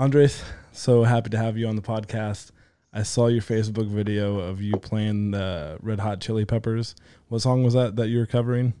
[0.00, 2.52] Andres, so happy to have you on the podcast.
[2.90, 6.94] I saw your Facebook video of you playing the Red Hot Chili Peppers.
[7.28, 8.72] What song was that that you were covering?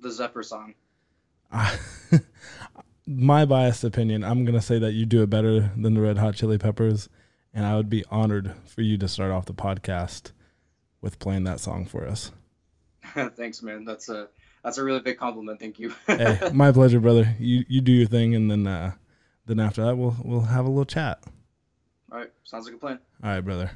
[0.00, 0.74] The Zephyr song.
[3.06, 6.34] my biased opinion, I'm gonna say that you do it better than the Red Hot
[6.34, 7.08] Chili Peppers,
[7.54, 10.32] and I would be honored for you to start off the podcast
[11.00, 12.32] with playing that song for us.
[13.36, 13.84] Thanks, man.
[13.84, 14.26] That's a
[14.64, 15.60] that's a really big compliment.
[15.60, 15.94] Thank you.
[16.08, 17.36] hey, my pleasure, brother.
[17.38, 18.94] You you do your thing, and then uh,
[19.46, 21.22] then after that, we'll we'll have a little chat.
[22.10, 22.98] All right, sounds like a plan.
[23.22, 23.70] All right, brother.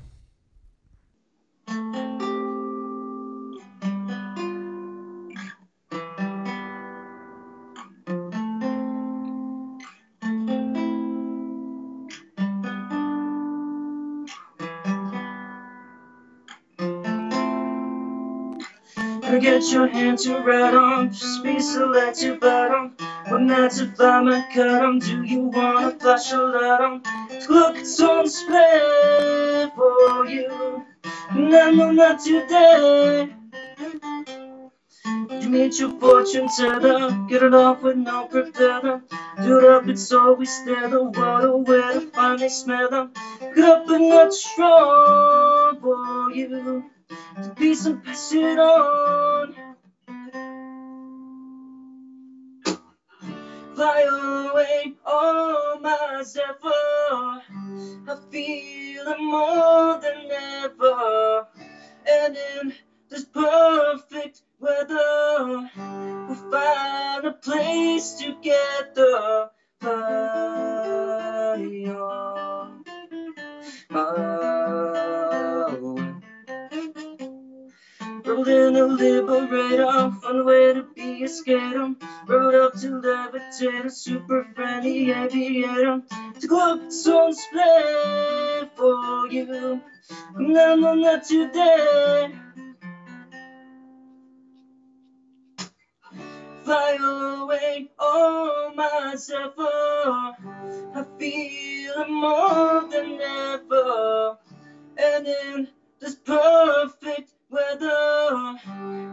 [19.57, 22.97] Get your hand to right on, just be selective bottom.
[23.29, 27.03] When that's if I'm a cut do you wanna flash a light on?
[27.49, 30.85] Look, it's on display for you.
[31.35, 33.35] No, no, not today.
[35.41, 39.03] You meet your fortune teller, get it off with no propeller.
[39.43, 43.13] Do it up, it's always there, the water where to finally smell them.
[43.55, 46.91] Get up and not strong for you.
[47.43, 49.46] To be some pass it on.
[53.87, 54.03] Fly
[54.51, 56.73] away, oh my Zephyr.
[58.11, 61.47] I feel it more than ever.
[62.05, 62.75] And in
[63.09, 69.51] this perfect weather, we'll find a place together.
[69.81, 69.95] Fly
[73.95, 75.26] on.
[78.47, 81.93] Rolling a liberator, fun way to be a skater.
[82.29, 86.01] Rode up to levitate, a super friendly aviator.
[86.41, 89.83] To club it's on display for you.
[90.37, 92.33] No, no, not today.
[96.63, 100.37] Fly away, oh my Zephyr.
[100.95, 104.39] I feel it more than ever.
[104.99, 105.69] And in
[105.99, 107.36] this perfect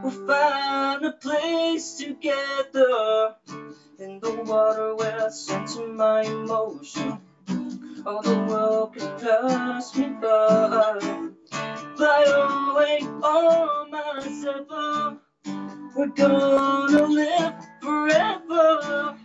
[0.03, 3.35] we'll find a place together.
[3.99, 7.21] In the water where I center my emotion.
[8.05, 10.99] All the world can pass me by.
[11.95, 15.19] Fly away, oh my Zephyr.
[15.95, 19.17] We're gonna live forever.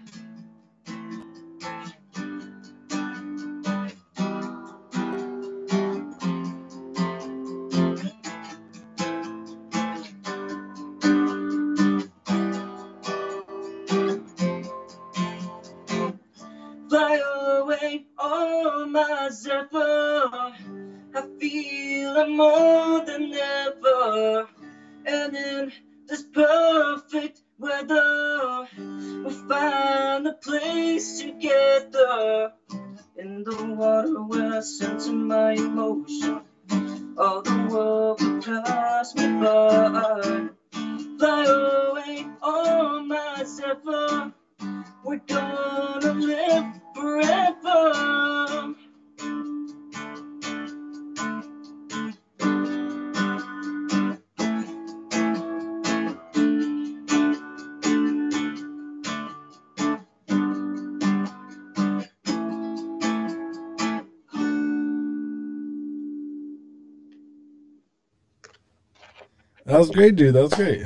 [69.78, 70.34] That was great, dude.
[70.34, 70.82] That was great.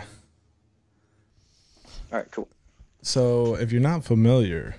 [2.13, 2.47] All right, cool.
[3.01, 4.77] So, if you're not familiar,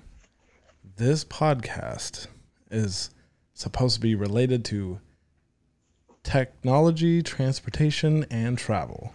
[0.97, 2.27] this podcast
[2.69, 3.09] is
[3.55, 4.99] supposed to be related to
[6.21, 9.11] technology, transportation, and travel.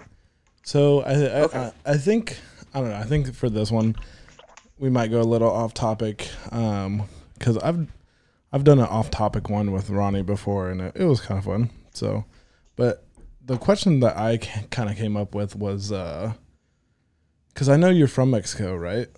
[0.64, 2.36] So, I I, I, I think
[2.74, 2.96] I don't know.
[2.96, 3.94] I think for this one,
[4.80, 7.04] we might go a little off topic um,
[7.38, 7.86] because I've
[8.52, 11.44] I've done an off topic one with Ronnie before, and it, it was kind of
[11.44, 11.70] fun.
[11.92, 12.24] So,
[12.74, 13.04] but
[13.48, 14.36] the question that I
[14.70, 19.08] kind of came up with was because I know you're from Mexico, right?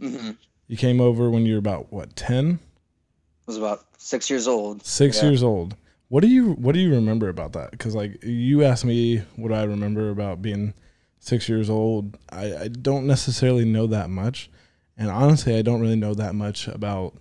[0.00, 0.32] Mm-hmm.
[0.66, 2.58] You came over when you were about what ten?
[2.58, 4.84] I was about six years old.
[4.84, 5.28] Six Yeah.
[5.28, 5.76] years old.
[6.08, 7.70] What do you What do you remember about that?
[7.70, 10.74] Because like you asked me what I remember about being
[11.20, 12.18] six years old.
[12.30, 14.50] I, I don't necessarily know that much,
[14.96, 17.14] and honestly, I don't really know that much about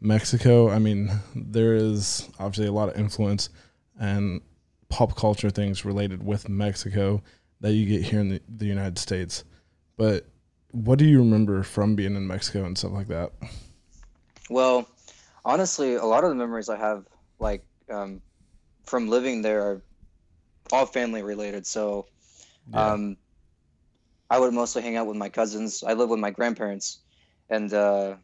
[0.00, 0.70] Mexico.
[0.70, 3.48] I mean, there is obviously a lot of influence
[3.98, 4.42] and
[4.88, 7.22] pop culture things related with Mexico
[7.60, 9.44] that you get here in the, the United States.
[9.96, 10.26] But
[10.72, 13.32] what do you remember from being in Mexico and stuff like that?
[14.50, 14.86] Well,
[15.44, 17.04] honestly, a lot of the memories I have,
[17.38, 18.20] like um,
[18.84, 19.82] from living there, are
[20.72, 21.66] all family related.
[21.66, 22.06] So
[22.72, 22.92] Yeah.
[22.92, 23.16] um,
[24.28, 25.82] I would mostly hang out with my cousins.
[25.82, 27.00] I live with my grandparents,
[27.48, 28.16] and uh,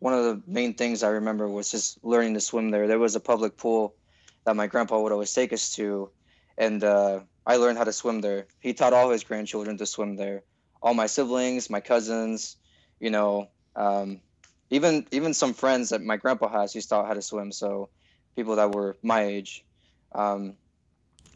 [0.00, 2.86] one of the main things I remember was just learning to swim there.
[2.86, 3.94] There was a public pool
[4.46, 6.08] that my grandpa would always take us to,
[6.56, 8.46] and uh, I learned how to swim there.
[8.60, 10.44] He taught all his grandchildren to swim there.
[10.80, 12.56] All my siblings, my cousins,
[13.00, 14.20] you know, um,
[14.70, 17.52] even even some friends that my grandpa has, he's taught how to swim.
[17.52, 17.88] So
[18.36, 19.64] people that were my age.
[20.12, 20.54] Um,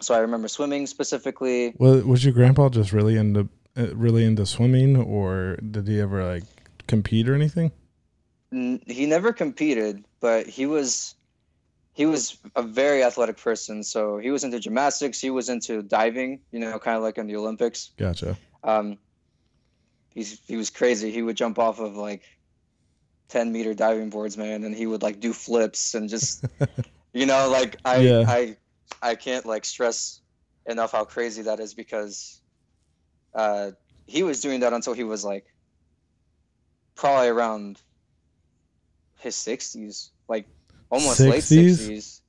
[0.01, 1.75] so I remember swimming specifically.
[1.79, 6.25] Was, was your grandpa just really into uh, really into swimming, or did he ever
[6.25, 6.45] like
[6.87, 7.73] compete or anything?
[8.53, 11.17] N- he never competed, but he was
[11.92, 13.82] he was a very athletic person.
[13.82, 15.20] So he was into gymnastics.
[15.20, 16.40] He was into diving.
[16.52, 17.90] You know, kind of like in the Olympics.
[17.96, 18.37] Gotcha.
[18.62, 18.98] Um,
[20.10, 21.10] he's he was crazy.
[21.10, 22.22] He would jump off of like
[23.28, 26.44] ten meter diving boards, man, and he would like do flips and just
[27.12, 28.25] you know like I Yeah.
[28.26, 28.56] I
[29.02, 30.20] I can't like stress
[30.66, 32.40] enough how crazy that is because
[33.34, 33.70] uh,
[34.06, 35.46] he was doing that until he was like
[36.94, 37.81] probably around
[39.19, 40.46] his sixties, like
[40.90, 42.20] almost late 60s?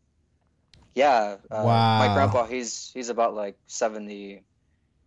[0.95, 1.37] Yeah.
[1.49, 1.99] Uh, Wow.
[1.99, 4.43] My grandpa, he's he's about like 70,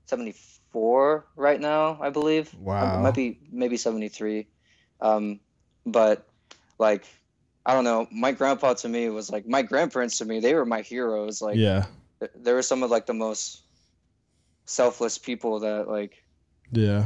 [0.07, 2.53] 74 right now, I believe.
[2.55, 3.01] Wow.
[3.03, 4.47] Might be maybe 73.
[5.01, 5.41] Um,
[5.87, 6.27] but
[6.79, 7.05] like,
[7.67, 8.07] I don't know.
[8.11, 10.41] My grandpa to me was like my grandparents to me.
[10.41, 11.41] They were my heroes.
[11.41, 11.87] Like, yeah.
[12.21, 13.63] th- they were some of like the most
[14.67, 16.23] selfless people that like
[16.73, 17.05] Yeah.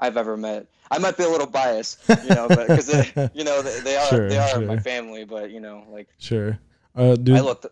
[0.00, 0.66] I've ever met.
[0.90, 2.88] I might be a little biased, you know, but because
[3.34, 5.24] you know they, they are Sure, they are my family.
[5.24, 6.58] But you know, like Sure.
[6.96, 7.66] Uh, do I looked,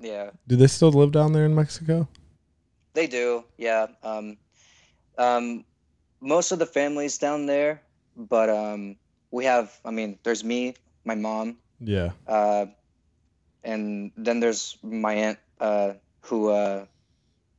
[0.00, 2.08] yeah, do they still live down there in Mexico?
[2.94, 3.86] they do, yeah.
[4.02, 4.36] Um,
[5.16, 5.64] um,
[6.20, 7.80] most of the families down there,
[8.16, 8.96] but um,
[9.30, 9.72] we have.
[9.84, 12.10] I mean, there's me, my mom, Yeah.
[12.26, 12.66] uh,
[13.64, 15.92] and then there's my aunt uh,
[16.22, 16.86] who uh,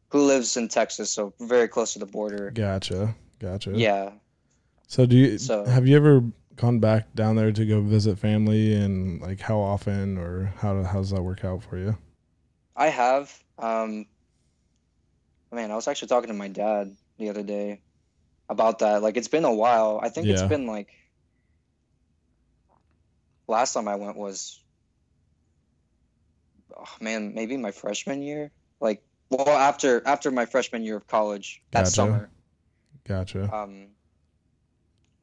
[0.10, 2.52] who lives in Texas, so very close to the border.
[2.52, 3.16] Gotcha.
[3.40, 3.72] Gotcha.
[3.74, 4.12] Yeah,
[4.88, 6.24] So do you So- have you ever
[6.56, 10.98] gone back down there to go visit family and like how often or how how
[11.00, 11.98] does that work out for you?
[12.76, 13.38] I have.
[13.58, 14.06] Um,
[15.52, 17.82] man, I was actually talking to my dad the other day
[18.50, 19.02] about that.
[19.02, 20.00] Like, it's been a while.
[20.02, 20.90] I think it's been like
[23.48, 24.60] last time I went was,
[26.78, 28.52] oh, man, maybe my freshman year.
[28.80, 31.92] Like, well, after after my freshman year of college, that Gotcha.
[31.92, 32.30] summer.
[33.10, 33.52] Gotcha.
[33.52, 33.88] Um,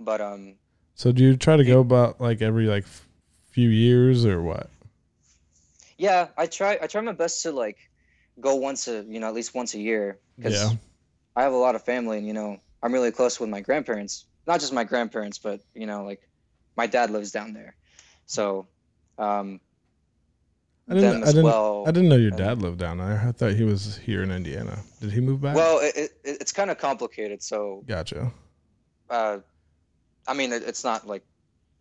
[0.00, 0.56] but um,
[0.96, 3.06] So do you try to go about like every like f-
[3.52, 4.68] few years or what?
[5.98, 6.78] yeah, I try.
[6.82, 7.78] I try my best to like
[8.40, 10.76] go once a, you know, at least once a year because Yeah.
[11.36, 14.26] I have a lot of family, and you know, I'm really close with my grandparents.
[14.46, 16.20] Not just my grandparents, but you know, like
[16.76, 17.76] my dad lives down there,
[18.26, 18.68] so
[19.18, 19.60] um,
[20.88, 21.84] I didn't I didn't well.
[21.86, 23.24] I didn't know your um, dad lived down there.
[23.26, 24.78] I thought he was here in Indiana.
[25.00, 25.56] Did he move back?
[25.56, 27.42] Well, it, it, it's kind of complicated.
[27.42, 28.30] So, gotcha.
[29.10, 29.38] uh,
[30.28, 31.24] I mean, it, it's not like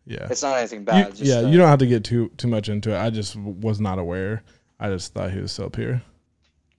[0.07, 0.27] Yeah.
[0.29, 1.11] it's not anything You- bad.
[1.11, 2.97] just, yeah, uh, you don't have to get too too much into it.
[2.99, 4.43] I just was not aware.
[4.79, 6.01] I just thought he was still up here.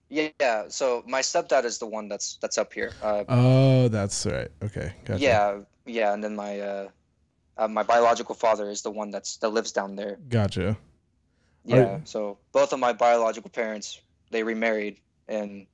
[0.09, 0.65] Yeah, yeah.
[0.69, 2.91] So my stepdad is the one that's that's up here.
[3.01, 4.49] Uh, Oh, that's right.
[4.63, 5.21] Okay, gotcha.
[5.23, 6.87] yeah, yeah, and then my uh,
[7.57, 10.17] uh, my biological father is the one that's that lives down there.
[10.29, 10.77] gotcha.
[11.75, 11.99] Yeah.
[12.05, 13.99] So both of my biological parents
[14.31, 15.67] they remarried and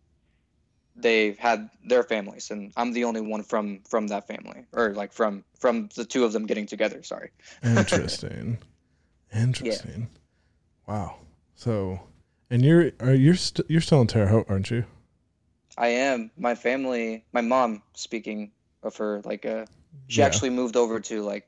[0.95, 5.13] they've had their families, and I'm the only one from from that family, or like
[5.13, 7.03] from from the two of them getting together.
[7.03, 7.31] Sorry.
[7.63, 8.59] Interesting.
[9.33, 10.09] Interesting.
[10.87, 11.17] Wow.
[11.55, 11.99] So,
[12.49, 14.85] and you're are you're st- you're still in Terre Haute, aren't you?
[15.77, 16.29] I am.
[16.37, 18.51] My family, my mom, speaking
[18.83, 19.65] of her, like uh,
[20.07, 20.27] she Yeah.
[20.27, 21.47] actually moved over to like,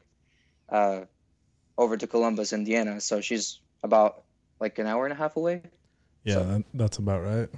[0.70, 1.02] uh,
[1.78, 3.00] over to Columbus, Indiana.
[3.02, 4.24] So she's about
[4.60, 5.62] like an hour and a half away.
[6.24, 7.50] Yeah, So- that, that's about right.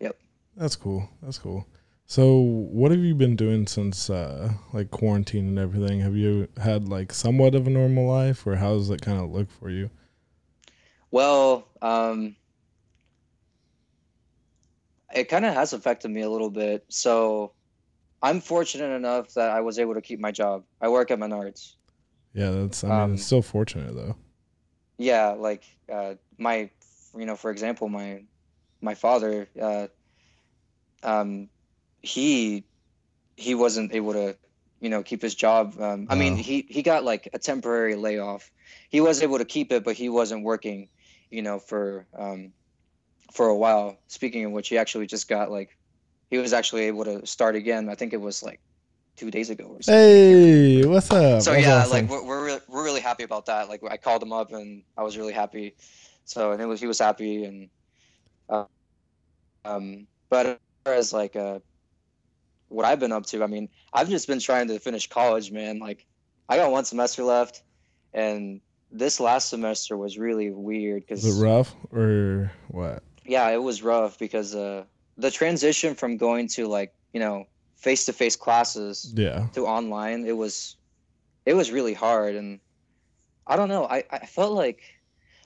[0.00, 0.16] Yep.
[0.56, 1.08] That's cool.
[1.22, 1.66] That's cool.
[2.06, 6.00] So, what have you been doing since uh like quarantine and everything?
[6.00, 9.30] Have you had like somewhat of a normal life or how does it kind of
[9.30, 9.90] look for you?
[11.12, 12.34] Well, um,
[15.14, 16.84] it kind of has affected me a little bit.
[16.88, 17.52] So
[18.22, 20.64] I'm fortunate enough that I was able to keep my job.
[20.80, 21.74] I work at Menards.
[22.32, 24.16] Yeah, that's I mean, Um, it's still fortunate though.
[25.00, 26.68] Yeah, like uh, my,
[27.16, 28.24] you know, for example, my
[28.82, 29.86] my father, uh,
[31.02, 31.48] um,
[32.02, 32.64] he
[33.34, 34.36] he wasn't able to,
[34.78, 35.80] you know, keep his job.
[35.80, 38.50] Um, I mean, he he got like a temporary layoff.
[38.90, 40.90] He was able to keep it, but he wasn't working,
[41.30, 42.52] you know, for um,
[43.32, 43.96] for a while.
[44.08, 45.70] Speaking of which, he actually just got like,
[46.28, 47.88] he was actually able to start again.
[47.88, 48.60] I think it was like
[49.20, 49.94] two days ago or something.
[49.94, 51.42] Hey, what's up?
[51.42, 51.90] so That's yeah, awesome.
[51.92, 53.68] like we're we're really, we're really happy about that.
[53.68, 55.74] Like I called him up and I was really happy.
[56.24, 57.68] So and it was he was happy and
[58.48, 58.64] uh,
[59.66, 61.58] um but as far as like uh
[62.68, 65.80] what I've been up to, I mean, I've just been trying to finish college, man.
[65.80, 66.06] Like
[66.48, 67.62] I got one semester left
[68.14, 73.02] and this last semester was really weird because it rough or what?
[73.26, 74.84] yeah, it was rough because uh
[75.18, 77.46] the transition from going to like, you know,
[77.80, 79.48] face to face classes Yeah.
[79.54, 80.76] to online it was
[81.46, 82.60] it was really hard and
[83.46, 84.82] i don't know i i felt like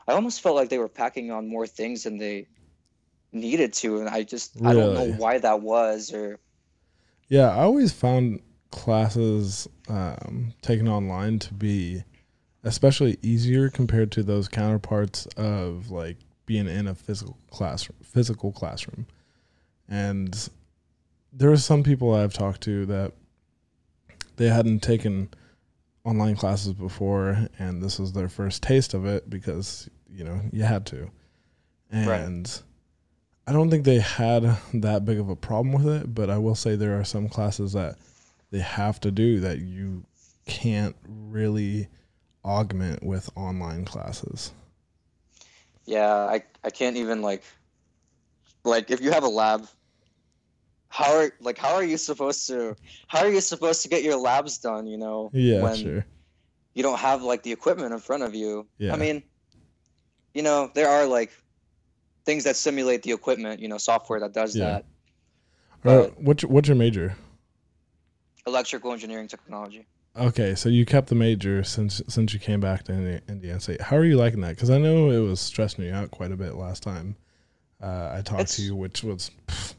[0.09, 2.49] i almost felt like they were packing on more things than they
[3.33, 6.39] needed to and i just i don't know why that was or
[7.29, 12.05] Yeah, I always found classes um, taken online to be
[12.63, 19.07] especially easier compared to those counterparts of like being in a physical classroom, physical classroom.
[19.89, 20.49] And
[21.35, 23.13] there are some people I've talked to that
[24.37, 25.29] they hadn't taken
[26.05, 30.63] online classes before, and this was their first taste of it because you know you
[30.63, 31.11] had to.
[31.93, 32.21] Right.
[32.21, 32.63] And
[33.47, 34.43] I don't think they had
[34.75, 37.73] that big of a problem with it, but I will say there are some classes
[37.73, 37.97] that
[38.51, 40.05] they have to do that you
[40.47, 41.89] can't really
[42.45, 44.53] augment with online classes.
[45.87, 47.43] yeah i i can't even like
[48.65, 49.67] like if you have a lab
[50.95, 52.77] how are like how are you supposed to
[53.09, 56.07] how are you supposed to get your labs done you know Yeah, when sure.
[56.75, 58.67] you don't have like the equipment in front of you.
[58.79, 58.93] Yeah.
[58.95, 59.23] I mean,
[60.35, 61.31] you know, there are like
[62.25, 64.65] things that simulate the equipment, you know, software that does Yeah.
[64.65, 64.85] that.
[65.85, 67.17] Or but- what's your, what's your major?
[68.47, 69.87] Electrical engineering technology.
[70.17, 73.81] Okay, so you kept the major since since you came back to Indi- Indiana State.
[73.81, 74.51] How are you liking that?
[74.55, 77.17] Because I know it was stressing you out quite a bit last time
[77.83, 79.75] uh, I talked It's- to you, which was pff,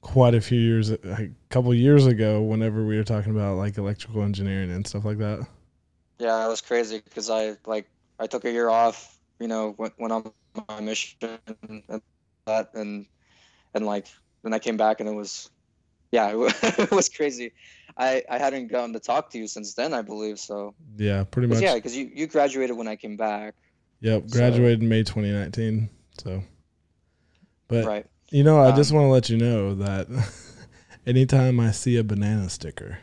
[0.00, 2.42] quite a few years, a couple years ago.
[2.42, 5.46] Whenever we were talking about like electrical engineering and stuff like that.
[6.18, 7.88] Yeah, it was crazy because I like
[8.18, 10.32] I took a year off, you know, went, went on
[10.68, 11.18] my mission
[11.68, 12.02] and
[12.46, 13.06] that, and
[13.74, 14.06] and like
[14.42, 15.50] then I came back and it was,
[16.10, 17.52] yeah, it was crazy.
[17.96, 20.38] I I hadn't gotten to talk to you since then, I believe.
[20.40, 21.60] So Yeah, pretty much.
[21.60, 23.54] yeah, because you you graduated when I came back,
[24.00, 25.88] Yep, So- graduated in May 2019.
[26.18, 26.42] So,
[27.68, 28.06] but right?
[28.30, 30.06] You know, I just Um, want to let you know that
[31.06, 32.98] anytime I see a banana sticker,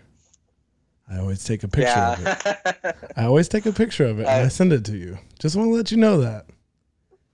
[1.09, 2.41] I always take a picture of it.
[2.45, 2.91] yeah.
[3.17, 5.17] I always take a picture of it and I I- send it to you.
[5.39, 6.45] Just want to let you know that.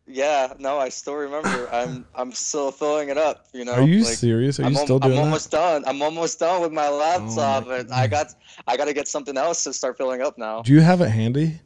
[0.07, 1.69] Yeah, no, I still remember.
[1.71, 3.45] I'm I'm still filling it up.
[3.53, 4.59] You know, Are you like, serious?
[4.59, 5.17] Are I'm, you al- still I'm that?
[5.19, 5.83] almost done.
[5.87, 8.27] I'm almost done with my laptop, my and I got
[8.67, 10.63] I got to get something else to start filling up now.
[10.63, 11.61] Do you have it handy?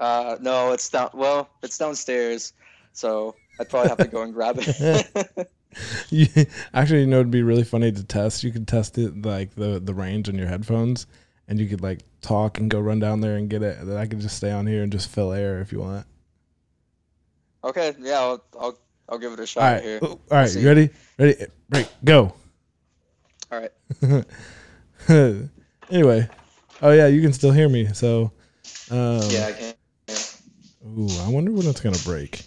[0.00, 1.10] Uh, no, it's down.
[1.12, 2.52] Well, it's downstairs,
[2.92, 5.50] so I'd probably have to go and grab it.
[6.10, 6.26] You,
[6.72, 8.42] actually, you know, it'd be really funny to test.
[8.42, 11.06] You could test it like the the range on your headphones,
[11.46, 13.76] and you could like talk and go run down there and get it.
[13.84, 16.06] Then I could just stay on here and just fill air if you want.
[17.62, 18.78] okay, yeah, I'll, I'll
[19.10, 19.98] I'll give it a shot All right, here.
[20.02, 20.56] all right.
[20.56, 20.90] You ready?
[21.18, 21.46] Ready?
[21.68, 21.88] Break.
[22.02, 22.32] Go.
[23.52, 24.24] All right.
[25.90, 26.28] anyway,
[26.82, 27.92] oh yeah, you can still hear me.
[27.92, 28.32] So,
[28.90, 29.74] um, Yeah, I can.
[30.98, 32.42] Ooh, I wonder when it's gonna break.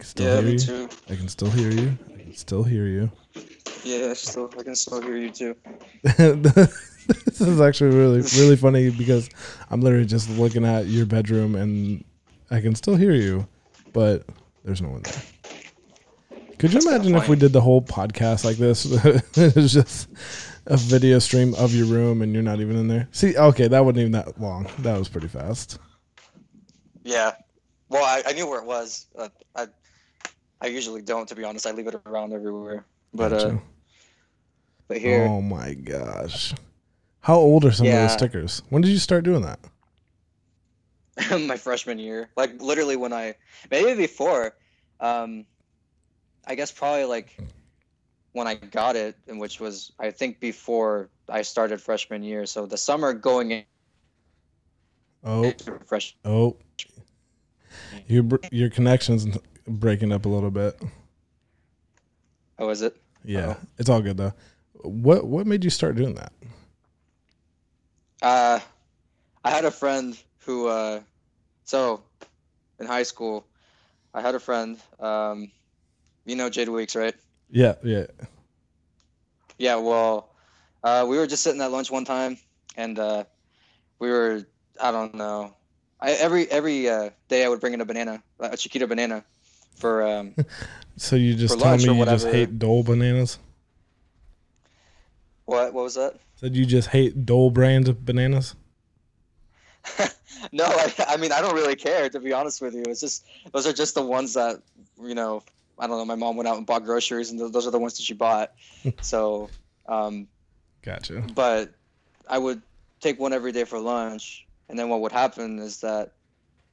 [0.00, 0.58] I can still Yeah, hear me you.
[0.58, 0.88] too.
[1.10, 1.98] I can still hear you.
[2.16, 3.10] I can still hear you.
[3.84, 5.56] Yeah, still I can still hear you too.
[6.02, 9.28] this is actually really really funny because
[9.70, 12.04] I'm literally just looking at your bedroom and
[12.50, 13.46] I can still hear you,
[13.92, 14.24] but
[14.64, 15.22] there's no one there.
[16.58, 18.84] Could you That's imagine if we did the whole podcast like this?
[19.36, 20.08] it's just
[20.66, 23.08] a video stream of your room and you're not even in there.
[23.12, 24.66] See, okay, that wasn't even that long.
[24.80, 25.78] That was pretty fast.
[27.04, 27.32] Yeah.
[27.88, 29.06] Well, I, I knew where it was.
[29.18, 29.66] Uh, I
[30.60, 31.66] I usually don't, to be honest.
[31.66, 32.84] I leave it around everywhere.
[33.14, 33.56] But uh,
[34.88, 36.54] but here, Oh my gosh.
[37.20, 38.62] How old are some of those stickers?
[38.70, 39.60] When did you start doing that?
[41.46, 43.34] my freshman year, like literally when I
[43.70, 44.54] maybe before,
[45.00, 45.44] um,
[46.46, 47.36] I guess probably like
[48.32, 52.46] when I got it, and which was I think before I started freshman year.
[52.46, 53.64] So the summer going in.
[55.22, 55.52] Oh,
[55.86, 56.16] fresh.
[56.24, 56.56] oh.
[58.08, 59.26] Your your connection's
[59.78, 60.80] breaking up a little bit.
[62.58, 62.96] Oh, is it?
[63.24, 63.66] Yeah, Oh.
[63.78, 64.32] it's all good though.
[64.82, 66.32] What what made you start doing that?
[68.22, 68.60] Uh,
[69.44, 71.00] I had a friend who, uh,
[71.64, 72.02] so
[72.78, 73.46] in high school,
[74.14, 74.78] I had a friend.
[74.98, 75.50] Um,
[76.26, 77.14] you know Jade Weeks, right?
[77.50, 78.06] Yeah, yeah.
[79.58, 80.30] Yeah, well,
[80.84, 82.38] uh, we were just sitting at lunch one time,
[82.76, 83.24] and uh,
[83.98, 84.46] we were,
[84.80, 85.54] I don't know,
[86.00, 89.24] I, every every uh, day I would bring in a banana, a Chiquita banana,
[89.76, 90.34] for um,
[91.00, 93.38] So you just tell me you just hate Dole bananas?
[95.46, 95.72] What?
[95.72, 96.16] What was that?
[96.36, 98.54] Said you just hate Dole brand of bananas.
[100.52, 102.82] no, I, I mean I don't really care to be honest with you.
[102.86, 104.60] It's just those are just the ones that
[105.02, 105.42] you know.
[105.78, 106.04] I don't know.
[106.04, 108.52] My mom went out and bought groceries, and those are the ones that she bought.
[109.00, 109.48] so,
[109.88, 110.28] um,
[110.82, 111.24] Gotcha.
[111.34, 111.72] but
[112.28, 112.60] I would
[113.00, 116.12] take one every day for lunch, and then what would happen is that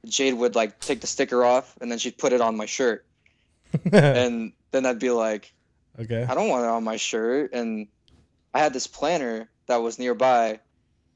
[0.06, 3.04] Jade would like take the sticker off, and then she'd put it on my shirt,
[3.92, 5.52] and then I'd be like,
[5.98, 6.24] okay.
[6.28, 7.52] I don't want it on my shirt.
[7.52, 7.88] And
[8.54, 10.60] I had this planner that was nearby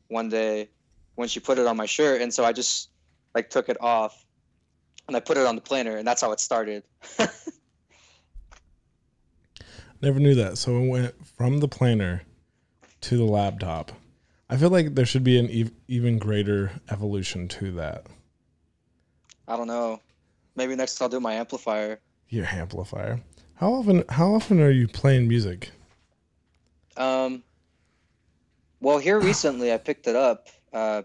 [0.09, 0.69] one day
[1.15, 2.21] when she put it on my shirt.
[2.21, 2.91] And so I just
[3.35, 4.25] like took it off
[5.09, 5.97] and I put it on the planner.
[5.97, 6.83] And that's how it started.
[10.03, 10.59] Never knew that.
[10.59, 12.23] So it went from the planner
[13.03, 13.93] to the laptop.
[14.51, 18.07] I feel like there should be an ev- even greater evolution to that.
[19.53, 20.01] I don't know.
[20.57, 22.01] Maybe next I'll do my amplifier.
[22.31, 23.21] Your amplifier.
[23.57, 24.03] How often?
[24.09, 25.73] How often are you playing music?
[26.97, 27.43] Um,
[28.81, 30.47] well, here recently I picked it up.
[30.73, 31.03] Uh,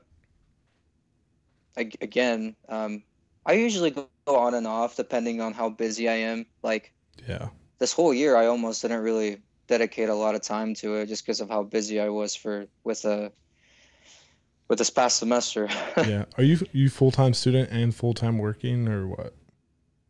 [1.75, 3.03] ag- again, um,
[3.45, 6.45] I usually go on and off depending on how busy I am.
[6.63, 6.93] Like
[7.27, 7.49] Yeah.
[7.79, 11.25] this whole year I almost didn't really dedicate a lot of time to it just
[11.25, 13.29] because of how busy I was for with uh
[14.67, 15.69] with this past semester.
[15.97, 16.25] Yeah.
[16.37, 19.33] Are you you full time student and full time working or what?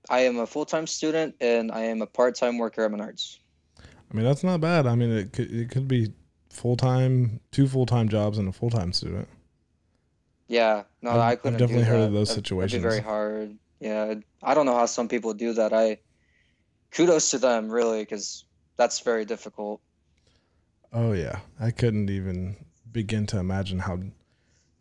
[0.10, 3.38] I am a full time student and I am a part time worker at Menards.
[3.80, 4.88] I mean, that's not bad.
[4.88, 6.14] I mean, it could it could be
[6.50, 9.28] full time, two full time jobs, and a full time student.
[10.48, 11.60] Yeah, no, I've- I I've couldn't.
[11.60, 12.08] definitely do heard that.
[12.08, 12.82] of those situations.
[12.82, 13.58] Very hard.
[13.80, 15.74] Yeah, I don't know how some people do that.
[15.74, 16.00] I
[16.92, 18.46] kudos to them really because
[18.78, 19.82] that's very difficult.
[20.94, 22.56] Oh yeah, I couldn't even
[22.92, 24.00] begin to imagine how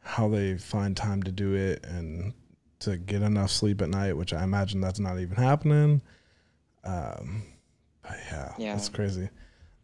[0.06, 2.32] how they find time to do it and
[2.78, 6.00] to get enough sleep at night, which I imagine that's not even happening.
[6.84, 7.42] Um,
[8.02, 8.75] but yeah, Yeah.
[8.76, 9.28] that's crazy.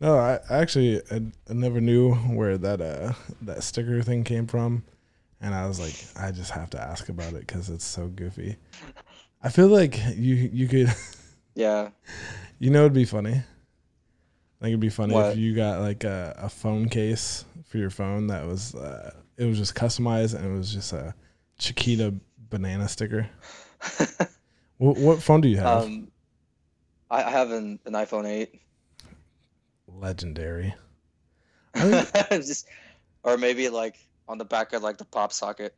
[0.01, 3.13] No, I I actually I, I never knew where that uh
[3.43, 4.85] that sticker thing came from,
[5.41, 8.57] and I was like, I just have to ask about it because it's so goofy.
[9.43, 10.93] I feel like you you could
[11.55, 11.91] Yeah,
[12.61, 13.33] you know, it'd be funny.
[13.35, 15.33] I think it'd be funny What?
[15.33, 19.45] if you got like a, a phone case for your phone that was uh, it
[19.45, 21.15] was just customized and it was just a
[21.59, 22.15] Chiquita
[22.51, 23.29] banana sticker.
[24.83, 25.85] What, what phone do you have?
[25.85, 26.09] um,
[27.09, 28.61] I, I have an, an iPhone eight.
[29.87, 30.75] Legendary.
[31.77, 32.67] I think, just
[33.23, 33.95] or maybe like
[34.27, 35.77] on the back of like the pop socket.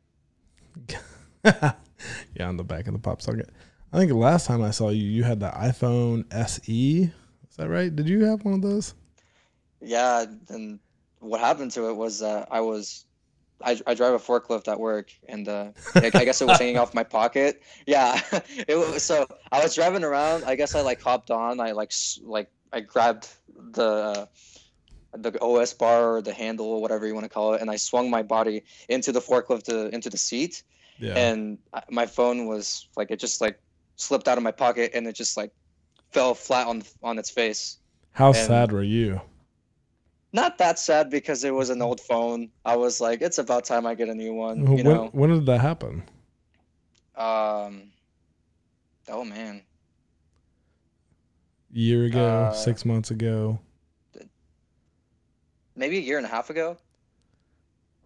[1.43, 1.73] yeah,
[2.39, 3.51] on the back of the pop socket.
[3.93, 7.01] I think the last time I saw you, you had the iPhone SE.
[7.03, 7.95] Is that right?
[7.95, 8.95] Did you have one of those?
[9.81, 10.79] Yeah, and
[11.19, 13.05] what happened to it was that I was
[13.63, 16.77] I, I drive a forklift at work and uh, I, I guess it was hanging
[16.77, 17.61] off my pocket.
[17.85, 18.19] Yeah,
[18.67, 20.43] it was so I was driving around.
[20.43, 21.59] I guess I like hopped on.
[21.59, 21.91] I like
[22.23, 23.29] like I grabbed
[23.71, 24.27] the
[25.13, 27.77] the OS bar or the handle or whatever you want to call it, and I
[27.77, 30.63] swung my body into the forklift to, into the seat.
[30.97, 31.17] Yeah.
[31.17, 31.57] and
[31.89, 33.59] my phone was like it just like
[33.97, 35.51] slipped out of my pocket and it just like
[36.11, 37.77] fell flat on on its face.
[38.11, 39.21] How and- sad were you?
[40.35, 42.49] Not that sad because it was an old phone.
[42.65, 44.65] I was like, it's about time I get a new one.
[44.65, 45.09] when, You know.
[45.13, 46.03] when did that happen?
[47.15, 47.83] Um.
[49.07, 49.61] Oh man.
[51.71, 53.59] year ago, Uh, six months ago.
[55.77, 56.75] Maybe a year and a half ago.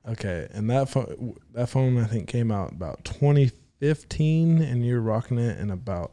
[0.07, 5.39] Okay, and that phone that phone I think came out about 2015, and you're rocking
[5.39, 6.11] it in about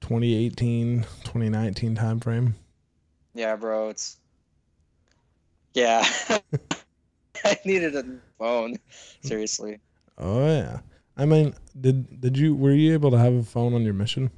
[0.00, 2.54] 2018, 2019 time frame.
[3.34, 3.90] Yeah, bro.
[3.90, 4.16] It's.
[5.74, 6.06] Yeah.
[7.44, 8.04] I needed a
[8.38, 8.76] phone.
[9.22, 9.80] Seriously.
[10.16, 10.80] Oh yeah,
[11.16, 14.30] I mean, did did you were you able to have a phone on your mission?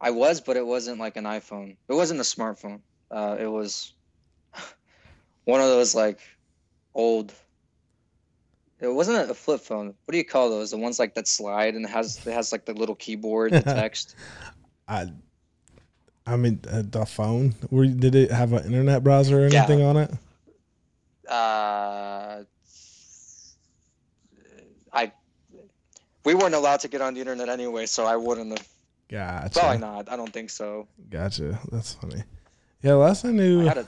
[0.00, 1.76] I was, but it wasn't like an iPhone.
[1.88, 2.80] It wasn't a smartphone.
[3.10, 3.94] Uh, it was
[5.44, 6.20] one of those like
[6.94, 7.32] old.
[8.78, 9.86] It wasn't a flip phone.
[9.86, 10.70] What do you call those?
[10.70, 13.62] The ones like that slide and it has it has like the little keyboard, the
[13.62, 14.14] text.
[14.86, 15.08] I,
[16.26, 17.54] I mean, uh, the phone.
[17.70, 19.58] Were did it have an internet browser or Yeah.
[19.58, 20.10] anything on it?
[21.28, 22.42] Uh,
[24.92, 25.12] I
[26.24, 28.68] we weren't allowed to get on the internet anyway, so I wouldn't have.
[29.08, 29.58] Gotcha.
[29.60, 30.10] Probably not.
[30.10, 30.88] I don't think so.
[31.08, 31.58] Gotcha.
[31.70, 32.24] That's funny.
[32.82, 33.62] Yeah, last I knew.
[33.62, 33.86] I had a.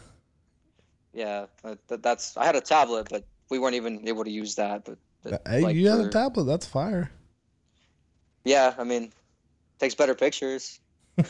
[1.13, 1.47] Yeah,
[1.89, 2.37] that, that's.
[2.37, 4.85] I had a tablet, but we weren't even able to use that.
[4.85, 6.45] But, but hey, like, you had a tablet.
[6.45, 7.11] That's fire.
[8.45, 9.13] Yeah, I mean,
[9.81, 10.79] takes better pictures.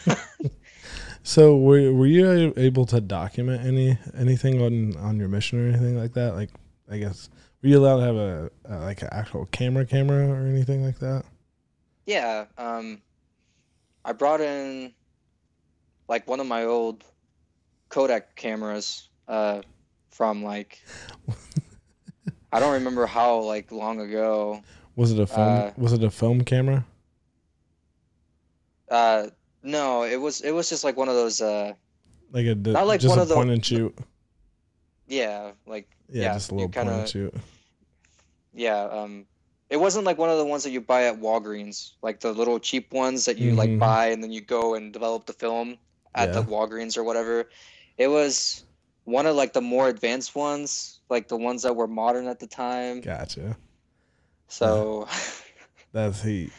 [1.29, 5.95] So were were you able to document any anything on on your mission or anything
[5.95, 6.35] like that?
[6.35, 6.49] Like
[6.91, 7.29] I guess
[7.61, 10.99] were you allowed to have a, a like an actual camera camera or anything like
[11.01, 11.25] that?
[12.07, 13.03] Yeah, um,
[14.07, 14.95] I brought in
[16.09, 17.05] like one of my old
[17.91, 19.61] Kodak cameras uh,
[20.09, 20.83] from like
[22.55, 24.63] I don't remember how like long ago.
[24.97, 25.47] Was it a film?
[25.47, 26.87] Uh, was it a film camera?
[28.91, 29.27] Uh,
[29.63, 31.41] no, it was it was just like one of those.
[31.41, 31.73] Uh,
[32.33, 33.97] Like a di- not like just one a of the- point and shoot.
[35.07, 37.35] yeah, like Yeah, yeah, just a you little point kinda- and shoot.
[38.55, 38.83] yeah.
[38.85, 39.27] Um,
[39.71, 42.59] it wasn't like one of the ones that you buy at Walgreens, like the little
[42.59, 43.57] cheap ones that you Mhm.
[43.57, 45.77] like buy and then you go and develop the film
[46.15, 46.47] at the Yeah.
[46.47, 47.49] Walgreens or whatever.
[47.99, 48.65] It was
[49.05, 52.47] one of like the more advanced ones, like the ones that were modern at the
[52.47, 53.01] time.
[53.01, 53.57] Gotcha.
[54.49, 55.07] So.
[55.93, 56.53] That's heat.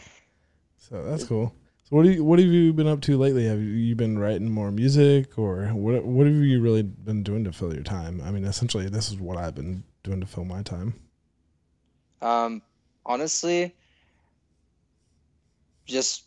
[0.78, 1.54] So that's cool.
[1.90, 3.46] So what do you what have you been up to lately?
[3.46, 7.52] Have you, been writing more music or what what have you really been doing to
[7.52, 8.22] fill your time?
[8.24, 10.94] I mean, essentially this is what I've been doing to fill my time.
[12.22, 12.62] Um,
[13.06, 13.76] honestly,
[15.88, 16.26] just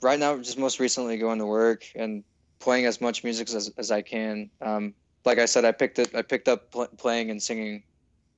[0.00, 2.24] right now, just most recently going to work and
[2.58, 4.48] playing as much music as, as I can.
[4.62, 4.94] Um,
[5.26, 6.14] like I said, I picked it.
[6.14, 7.82] I picked up pl- playing and singing,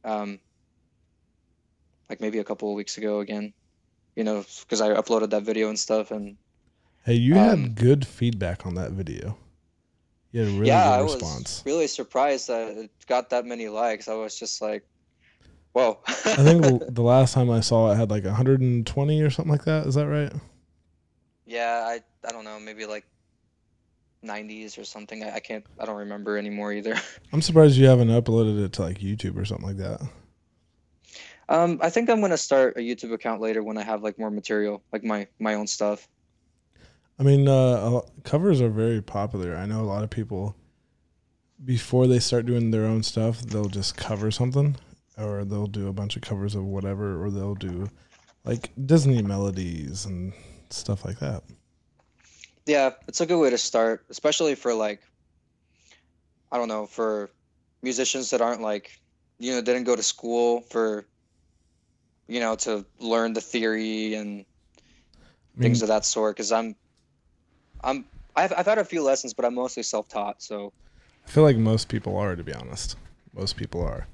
[0.05, 0.41] um,
[2.11, 3.53] like maybe a couple of weeks ago again.
[4.17, 6.37] You know, because I uploaded that video and stuff, and
[7.05, 9.39] Hey, you Um, had good feedback on that video.
[10.33, 11.65] You had a really yeah, I good was response.
[11.65, 14.09] really surprised that it got that many likes.
[14.09, 14.85] I was just like,
[15.73, 16.01] whoa.
[16.37, 19.65] I think the, the last time I saw it had like 120 or something like
[19.65, 19.87] that.
[19.87, 20.33] Is that right?
[21.47, 23.07] Yeah, I I don't know, maybe like
[24.23, 25.25] 90s or something.
[25.25, 26.97] I, I can't I don't remember anymore either.
[27.33, 30.01] I'm surprised you haven't uploaded it to like YouTube or something like that.
[31.49, 34.31] Um, I think I'm gonna start a YouTube account later when I have like more
[34.31, 36.09] material, like my my own stuff.
[37.19, 39.57] I mean, uh, covers are very popular.
[39.57, 40.57] I know a lot of people
[41.65, 44.77] before they start doing their own stuff, they'll just cover something,
[45.17, 47.89] or they'll do a bunch of covers of whatever, or they'll do
[48.45, 50.33] like Disney melodies and
[50.71, 51.43] stuff like that.
[52.67, 55.01] Yeah, it's a good way to start, especially for like
[56.51, 57.31] I don't know, for
[57.83, 59.01] musicians that aren't like
[59.39, 61.07] you know, didn't go to school for
[62.27, 66.75] you know, to learn the theory and I mean, things of that sort cuz I'm
[67.85, 70.73] I'm I've I've had a few lessons, but I'm mostly self-taught, so
[71.27, 72.97] I feel like most people are, to be honest.
[73.35, 74.07] Most people are.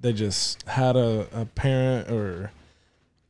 [0.00, 2.52] They just had a, a parent or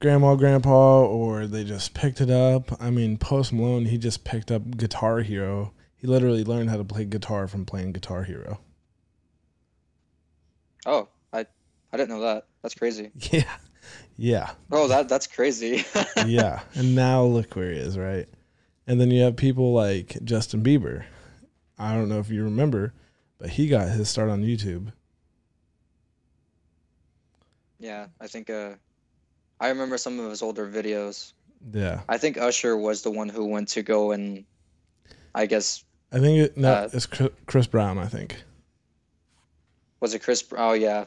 [0.01, 2.81] grandma, grandpa, or they just picked it up.
[2.81, 5.73] I mean, Post Malone, he just picked up Guitar Hero.
[5.97, 8.61] He literally learned how to play guitar from playing Guitar Hero.
[10.87, 11.47] oh, I
[11.93, 12.47] I didn't know that.
[12.63, 13.11] That's crazy.
[13.33, 13.57] Yeah.
[14.17, 14.51] Yeah.
[14.71, 15.85] Oh, that that's crazy.
[16.27, 16.61] yeah.
[16.75, 18.29] And now look where he is, right?
[18.91, 21.05] And then you have people like Justin Bieber.
[21.79, 22.93] I don't know if you remember,
[23.39, 24.93] but he got his start on YouTube.
[27.79, 28.73] Yeah, I think uh
[29.61, 31.35] I remember some of his older videos.
[31.73, 32.01] Yeah.
[32.09, 34.45] I think Usher was the one who went to go and
[35.37, 37.07] I guess I think it, no, Uh, it's
[37.47, 38.43] Chris- Brown, I think.
[40.01, 41.05] was it Chris Oh yeah.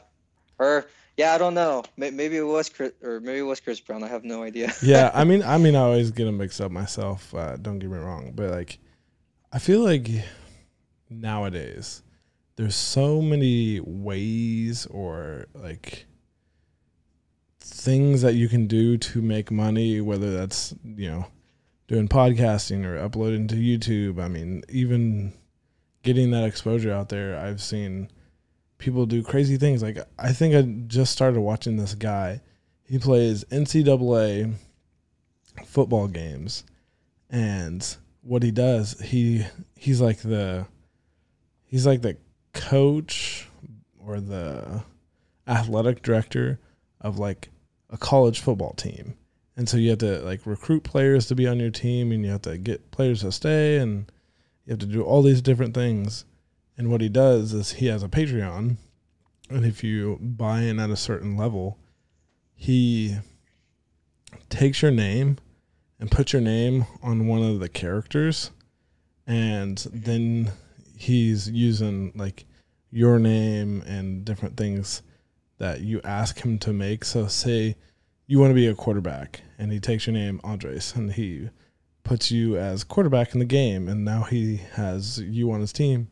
[0.58, 1.84] Or yeah, I don't know.
[1.96, 4.02] Maybe it was Chris or maybe it was Chris Brown.
[4.02, 4.72] I have no idea.
[4.82, 7.34] yeah, I mean, I mean, I always get them mixed up myself.
[7.34, 8.78] Uh, don't get me wrong, but like,
[9.52, 10.08] I feel like
[11.08, 12.02] nowadays
[12.56, 16.06] there's so many ways or like
[17.60, 21.26] things that you can do to make money, whether that's you know
[21.86, 24.22] doing podcasting or uploading to YouTube.
[24.22, 25.32] I mean, even
[26.02, 28.10] getting that exposure out there, I've seen
[28.84, 29.82] people do crazy things.
[29.82, 32.42] Like I think I just started watching this guy.
[32.84, 34.54] He plays NCAA
[35.64, 36.64] football games,
[37.30, 40.66] and what he does, he he's like the
[41.64, 42.18] he's like the
[42.52, 43.48] coach
[43.98, 44.84] or the
[45.48, 46.60] athletic director
[47.00, 47.48] of like
[47.88, 49.14] a college football team.
[49.56, 52.32] And so you have to like recruit players to be on your team and you
[52.32, 54.10] have to get players to stay and
[54.66, 56.24] you have to do all these different things.
[56.76, 58.76] And what he does is he has a Patreon
[59.50, 61.78] and if you buy in at a certain level,
[62.54, 63.16] he
[64.48, 65.38] takes your name
[66.00, 68.50] and puts your name on one of the characters
[69.26, 70.50] and then
[70.96, 72.46] he's using like
[72.90, 75.02] your name and different things
[75.58, 77.04] that you ask him to make.
[77.04, 77.76] So say
[78.26, 81.50] you want to be a quarterback and he takes your name Andres and he
[82.02, 86.08] puts you as quarterback in the game and now he has you on his team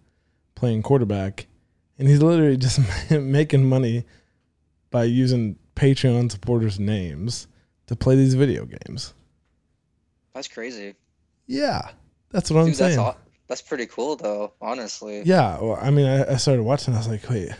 [0.62, 1.48] playing quarterback
[1.98, 2.79] and he's literally just
[3.11, 4.05] making money
[4.92, 7.48] by using Patreon supporters' names
[7.88, 9.12] to play these video games.
[10.35, 10.94] That's crazy.
[11.48, 11.90] Yeah,
[12.31, 12.96] that's what I'm saying.
[12.96, 13.16] that's aw-
[13.48, 15.22] that's pretty cool though, honestly.
[15.25, 16.94] Yeah, well, I mean, I, I started watching.
[16.94, 17.51] I was like, wait,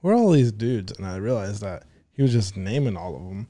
[0.00, 0.92] where are all these dudes?
[0.92, 3.48] And I realized that he was just naming all of them.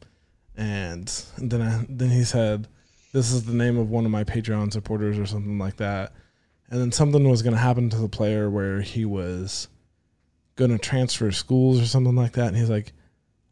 [0.56, 1.06] And
[1.38, 2.66] then I, then he said,
[3.12, 6.12] "This is the name of one of my Patreon supporters" or something like that.
[6.68, 9.68] And then something was going to happen to the player where he was
[10.56, 12.48] going to transfer schools or something like that.
[12.48, 12.92] And he's like,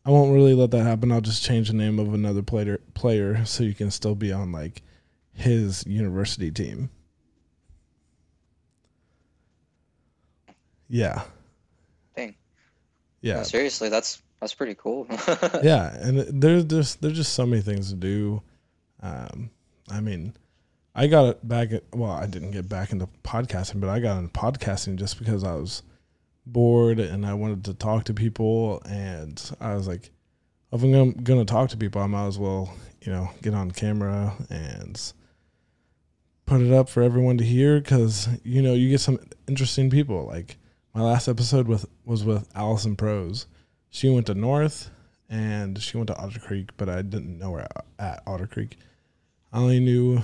[0.04, 1.12] I won't really let that happen.
[1.12, 4.52] I'll just change the name of another player player so you can still be on
[4.52, 4.82] like
[5.32, 6.90] his university team.
[10.88, 11.22] Yeah.
[12.14, 12.34] Dang.
[13.22, 13.36] Yeah.
[13.36, 15.06] No, seriously, that's that's pretty cool.
[15.62, 18.42] yeah, and there's there's there's just so many things to do.
[19.00, 19.50] Um,
[19.90, 20.34] I mean,
[20.94, 24.18] I got it back at well, I didn't get back into podcasting, but I got
[24.18, 25.82] into podcasting just because I was
[26.46, 30.10] bored and I wanted to talk to people, and I was like,
[30.72, 34.34] if I'm gonna, talk to people, I might as well, you know, get on camera
[34.50, 35.00] and
[36.46, 40.26] put it up for everyone to hear because you know you get some interesting people.
[40.26, 40.58] Like
[40.94, 43.46] my last episode with was with Allison Prose.
[43.90, 44.90] She went to North
[45.28, 47.66] and she went to Otter Creek, but I didn't know her
[47.98, 48.76] at Otter Creek.
[49.52, 50.22] I only knew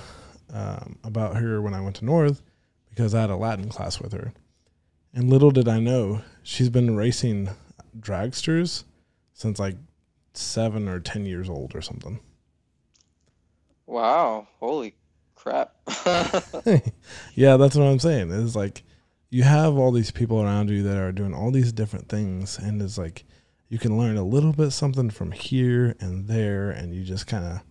[0.53, 2.41] um, about her when I went to North
[2.89, 4.33] because I had a Latin class with her.
[5.13, 7.49] And little did I know, she's been racing
[7.99, 8.83] dragsters
[9.33, 9.75] since like
[10.33, 12.19] seven or 10 years old or something.
[13.85, 14.95] wow, holy
[15.35, 15.73] crap.
[17.35, 18.31] yeah, that's what I'm saying.
[18.31, 18.83] It's like
[19.29, 22.81] you have all these people around you that are doing all these different things, and
[22.81, 23.25] it's like
[23.69, 27.45] you can learn a little bit something from here and there, and you just kind
[27.45, 27.61] of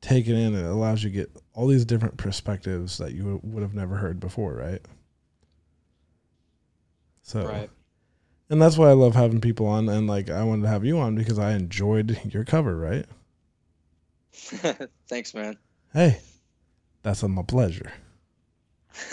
[0.00, 0.54] take it in.
[0.54, 3.96] And it allows you to get all these different perspectives that you would have never
[3.96, 4.82] heard before, right?
[7.22, 7.70] So, right.
[8.50, 10.98] and that's why I love having people on, and like I wanted to have you
[11.00, 13.04] on because I enjoyed your cover, right?
[15.08, 15.56] Thanks, man.
[15.92, 16.20] Hey,
[17.02, 17.92] that's a my pleasure.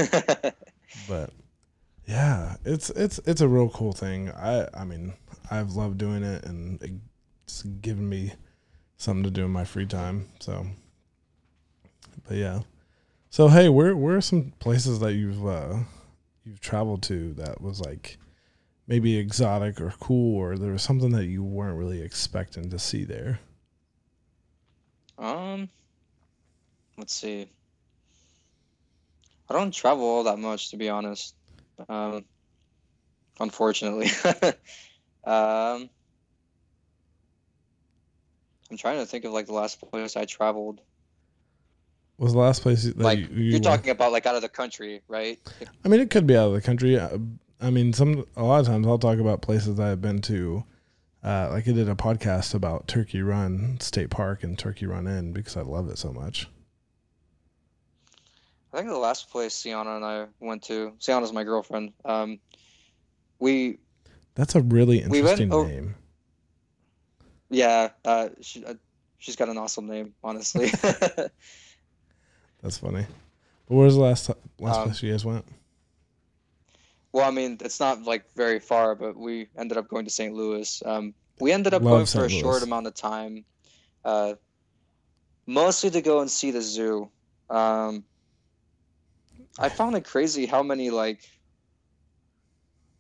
[1.08, 1.32] but
[2.06, 4.30] yeah, it's it's it's a real cool thing.
[4.32, 5.14] I I mean,
[5.50, 7.02] I've loved doing it, and
[7.46, 8.34] it's given me
[9.04, 10.30] something to do in my free time.
[10.40, 10.66] So,
[12.28, 12.62] but yeah.
[13.30, 15.80] So hey, where where are some places that you've uh,
[16.44, 18.18] you've traveled to that was like
[18.88, 23.04] maybe exotic or cool, or there was something that you weren't really expecting to see
[23.04, 23.40] there?
[25.18, 25.70] um,
[26.98, 27.48] let's see.
[29.50, 31.36] I don't travel all that much, to be honest.
[31.90, 32.26] Um,
[33.40, 34.10] unfortunately.
[35.24, 35.90] um,
[38.74, 40.82] I'm trying to think of like the last place I traveled.
[42.18, 43.66] Was the last place that Like you, you you're went?
[43.66, 45.40] talking about like out of the country, right?
[45.86, 46.98] I mean, it could be out of the country.
[46.98, 47.20] Uh,
[47.62, 50.64] I mean, some a lot of times I'll talk about places I've been to.
[51.24, 55.34] Uh, like I did a podcast about Turkey Run State Park and Turkey Run Inn
[55.34, 56.48] because I love it so much.
[58.74, 61.94] I think the last place Sienna and I went to, Sienna's my girlfriend.
[62.06, 62.40] Um,
[63.40, 63.78] we
[64.34, 65.96] That's a really We interesting o- name.
[67.54, 68.76] Yeah, uh, she uh,
[69.20, 70.70] she's got an awesome name, honestly.
[72.62, 73.06] That's funny.
[73.68, 75.46] But where's the last last Um, place you guys went?
[77.12, 80.34] well, I mean, it's not like very far, but we ended up going to St.
[80.34, 80.82] Louis.
[80.86, 82.42] Um, we ended up Love going for a St.
[82.42, 83.46] short amount of time,
[84.06, 84.36] uh,
[85.46, 87.10] mostly to go and see the zoo.
[87.50, 88.04] Um,
[89.60, 91.30] I found it crazy how many like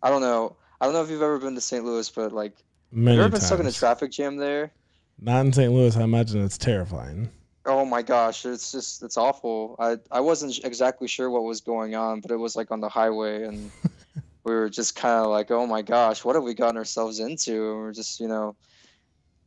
[0.01, 0.57] I don't know.
[0.79, 1.83] I don't know if you've ever been to St.
[1.83, 2.53] Louis, but like
[2.95, 3.47] Many you ever been times.
[3.47, 4.71] stuck in a traffic jam there?
[5.19, 5.73] Not in St.
[5.73, 5.97] Louis.
[5.97, 7.29] I imagine it's terrifying.
[7.65, 9.75] Oh my gosh, it's just it's awful.
[9.79, 12.89] I I wasn't exactly sure what was going on, but it was like on the
[12.89, 13.71] highway and
[14.43, 17.71] we were just kind of like, "Oh my gosh, what have we gotten ourselves into?"
[17.71, 18.55] And we're just, you know,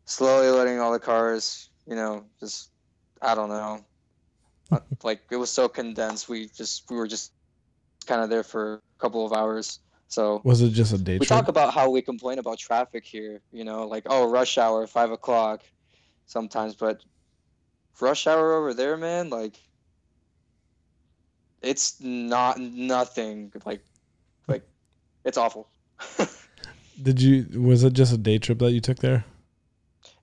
[0.07, 2.71] slowly letting all the cars, you know, just
[3.23, 3.85] I don't know.
[5.05, 6.29] Like it was so condensed.
[6.29, 7.31] We just we were just
[8.07, 9.79] kind of there for a couple of hours.
[10.09, 11.21] So Was it just a day trip?
[11.21, 11.38] we trip?
[11.38, 15.11] talk about how we complain about traffic here, you know, like oh rush hour five
[15.11, 15.62] o'clock
[16.27, 17.03] sometimes, but
[18.01, 19.57] rush hour over there, man, like
[21.62, 23.83] it's not nothing like
[24.49, 24.62] like
[25.25, 25.69] it's awful.
[27.03, 27.61] Did you?
[27.61, 29.25] Was it just a day trip that you took there?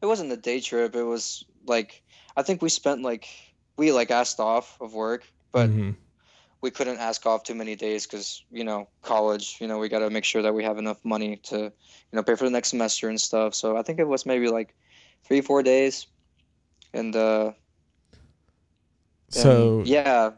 [0.02, 0.96] It wasn't a day trip.
[0.96, 2.02] It was like
[2.36, 3.28] I think we spent like
[3.78, 5.96] we like asked off of work, but Mhm.
[6.64, 9.58] We couldn't ask off too many days because you know college.
[9.60, 11.72] You know we got to make sure that we have enough money to you
[12.14, 13.54] know pay for the next semester and stuff.
[13.54, 14.74] So I think it was maybe like
[15.26, 16.08] three four days,
[16.94, 17.52] and uh,
[19.28, 20.32] and, So yeah,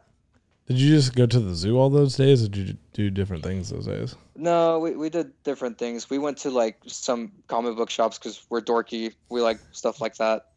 [0.68, 3.44] did you just go to the zoo all those days, or did you do different
[3.44, 4.16] things those days?
[4.36, 6.10] no, we we did different things.
[6.10, 9.14] We went to like some comic book shops because we're dorky.
[9.30, 10.48] We like stuff like that.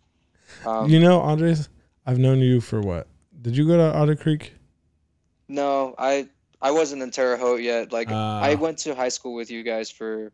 [0.66, 1.68] Um, you know, Andres,
[2.07, 3.07] I've known you for what?
[3.42, 4.54] Did you go to Otter Creek?
[5.49, 6.29] No, I
[6.61, 7.93] I wasn't in Terre Haute yet.
[7.93, 8.57] Like I Ah.
[8.57, 10.33] went to high school with you guys for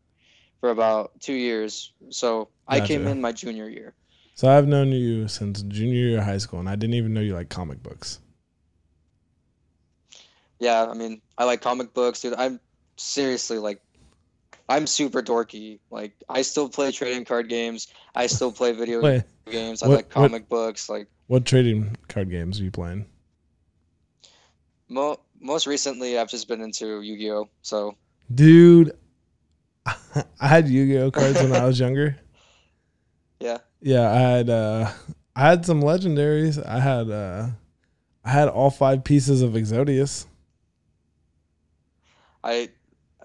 [0.61, 1.93] for about two years.
[2.11, 3.95] So I came in my junior year.
[4.35, 7.21] So I've known you since junior year of high school, and I didn't even know
[7.21, 8.19] you like comic books.
[10.59, 12.35] Yeah, I mean I like comic books, dude.
[12.35, 12.61] I'm
[12.97, 13.81] seriously like
[14.69, 15.81] I'm super dorky.
[15.91, 17.89] Like I still play trading card games.
[18.15, 19.83] I still play video Wait, games.
[19.83, 20.89] I what- like comic books.
[20.89, 23.07] Like what trading card games are you playing?
[24.89, 27.49] Mo- most recently, I've just been into Yu-Gi-Oh.
[27.63, 27.97] So
[28.35, 28.93] Dude,
[29.87, 32.17] I had Yu-Gi-Oh cards when I was younger.
[33.41, 34.91] yeah, Yeah, I had uh
[35.37, 36.65] I had some legendaries.
[36.65, 37.49] I had uh
[38.25, 40.27] I had all five pieces of Exodia.
[42.43, 42.69] I.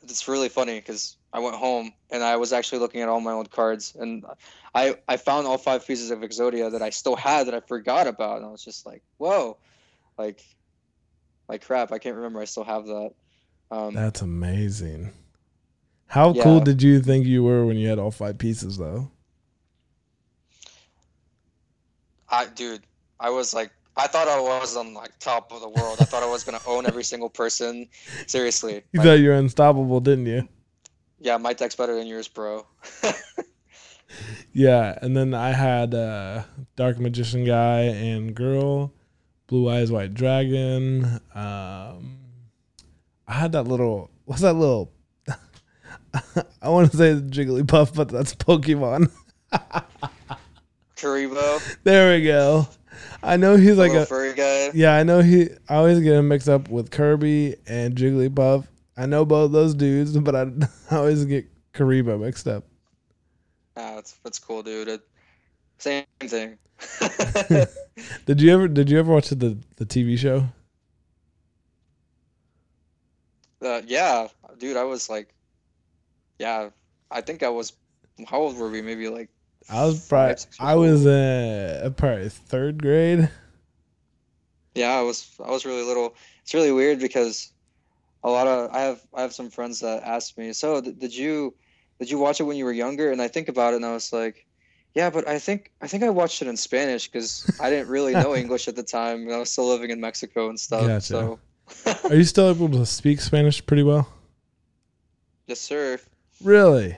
[0.03, 3.31] It's really funny because I went home and I was actually looking at all my
[3.31, 4.25] old cards and
[4.73, 8.07] I I found all five pieces of Exodia that I still had that I forgot
[8.07, 9.57] about and I was just like, whoa,
[10.17, 10.43] like,
[11.49, 13.11] like crap, I can't remember I still have that.
[13.71, 15.13] Um, That's amazing.
[16.07, 19.11] How cool did you think you were when you had all five pieces though?
[22.29, 22.83] I dude,
[23.19, 25.99] I was like I thought I was on like top of the world.
[26.01, 27.89] I thought I was gonna own every single person.
[28.27, 28.83] Seriously.
[28.91, 30.47] You Like, thought you were unstoppable, didn't you?
[31.19, 32.65] yeah, my deck's better than yours, bro.
[34.53, 36.43] Yeah, and then I had uh
[36.75, 38.93] Dark Magician guy and girl,
[39.49, 41.03] Blue Eyes White Dragon.
[41.35, 42.17] Um
[43.27, 44.93] I had that little what's that little
[46.61, 49.11] I want to say Jigglypuff, but that's Pokemon.
[50.95, 52.67] Kuriboh, There we go.
[53.23, 54.71] I know he's like a furry guy.
[54.73, 54.95] yeah.
[54.95, 55.49] I know he.
[55.69, 58.67] I always get him mixed up with Kirby and Jigglypuff.
[58.97, 60.41] I know both those dudes, but I,
[60.91, 62.65] I always get Kuriboh mixed up.
[63.77, 64.87] Ah, that's that's cool, dude.
[64.87, 65.01] It,
[65.77, 66.57] same thing.
[68.25, 68.67] Did you ever?
[68.67, 70.45] Did you ever watch the the TV show?
[73.61, 75.33] uh, yeah, dude, I was like,
[76.37, 76.69] yeah,
[77.11, 77.73] I think I was.
[78.27, 78.81] How old were we?
[78.81, 79.29] Maybe like
[79.69, 83.29] I was probably I was uh probably third grade.
[84.75, 86.15] Yeah, I was I was really little.
[86.43, 87.51] It's really weird because
[88.23, 91.15] a lot of I have I have some friends that ask me, "So, th- did
[91.15, 91.55] you
[91.99, 93.93] did you watch it when you were younger?" And I think about it and I
[93.93, 94.45] was like,
[94.99, 98.13] "Yeah, but I think I think I watched it in Spanish because I didn't really
[98.13, 101.01] know English at the time I was still living in Mexico and stuff." Gotcha.
[101.15, 101.39] So,
[102.11, 104.05] Are you still able to speak Spanish pretty well?
[105.47, 105.99] yes, sir.
[106.43, 106.97] Really?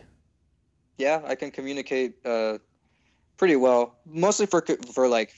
[0.98, 2.58] Yeah, I can communicate uh
[3.38, 5.32] pretty well, mostly for for like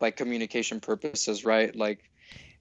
[0.00, 1.74] like communication purposes, right?
[1.76, 2.00] Like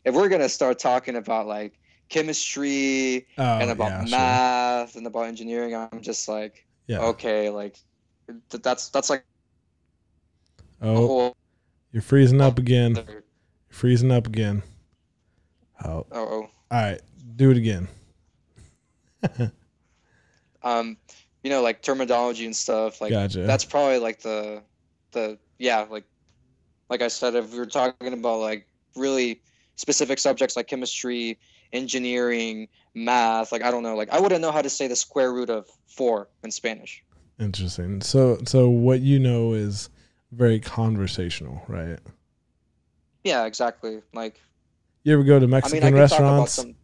[0.05, 1.73] if we're going to start talking about like
[2.09, 4.19] chemistry Oh, and about yeah, sure.
[4.19, 6.99] math and about engineering i'm just like Yeah.
[7.15, 7.77] okay like
[8.49, 9.23] that's that's like
[10.81, 11.33] Oh,
[11.91, 12.95] you're freezing up again.
[12.95, 13.23] You're
[13.69, 14.63] freezing up again.
[15.83, 17.01] Oh, oh, all right.
[17.35, 17.87] Do it again.
[20.63, 20.97] um
[21.43, 23.41] you know like terminology and stuff like gotcha.
[23.43, 24.63] that's probably like the
[25.11, 26.05] the yeah like
[26.89, 29.39] like i said if we were talking about like really
[29.75, 31.37] specific subjects like chemistry
[31.71, 35.31] engineering math like i don't know like i wouldn't know how to say the square
[35.31, 37.03] root of four in spanish
[37.41, 38.01] Interesting.
[38.01, 39.89] So, so what you know is
[40.31, 41.99] very conversational, right?
[43.23, 44.39] yeah exactly like
[45.03, 46.51] You ever go to i Mexican mean i talk about restaurants?
[46.53, 46.75] some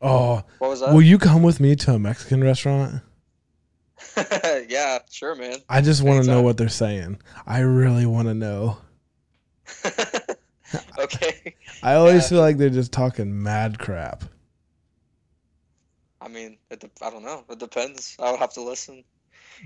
[0.00, 3.02] Oh, what was that will you come with me to a Mexican restaurant?
[4.68, 5.56] yeah, sure, man.
[5.68, 7.20] I just want to know what they're saying.
[7.46, 8.78] I really want to know.
[10.98, 11.54] okay.
[11.82, 12.28] I always Yeah.
[12.28, 14.24] feel like they're just talking mad crap.
[16.20, 17.44] I mean, it, de- I don't know.
[17.48, 18.16] It depends.
[18.20, 19.04] I would have to listen.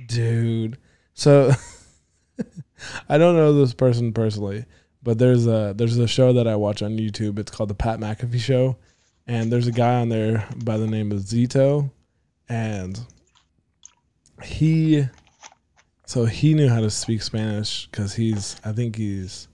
[0.07, 0.79] dude.
[1.14, 1.53] So
[3.09, 4.64] I don't know this person personally,
[5.03, 7.38] but there's a there's a show that I watch on YouTube.
[7.38, 8.77] It's called the Pat McAfee Show,
[9.27, 11.90] and there's a guy on there by the name of Zito,
[12.49, 13.01] and
[14.42, 15.07] he
[16.07, 19.49] so he knew how to speak Spanish because he's I think he's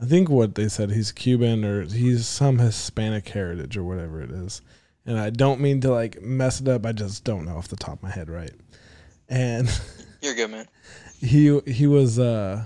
[0.00, 4.30] I think what they said he's Cuban or he's some Hispanic heritage or whatever it
[4.30, 4.60] is.
[5.06, 6.84] And I don't mean to like mess it up.
[6.84, 8.52] I just don't know off the top of my head, right?
[9.28, 9.68] And
[10.20, 10.66] You're good, man.
[11.20, 12.64] he he was uh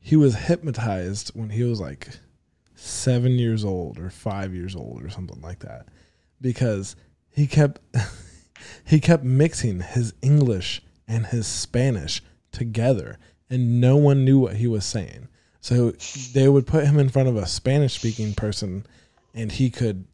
[0.00, 2.08] he was hypnotized when he was like
[2.74, 5.86] seven years old or five years old or something like that
[6.40, 6.96] because
[7.28, 7.80] he kept
[8.84, 13.18] he kept mixing his english and his spanish together
[13.50, 15.28] and no one knew what he was saying.
[15.60, 15.90] So
[16.32, 18.86] they would put him in front of a spanish speaking person
[19.34, 20.06] and he could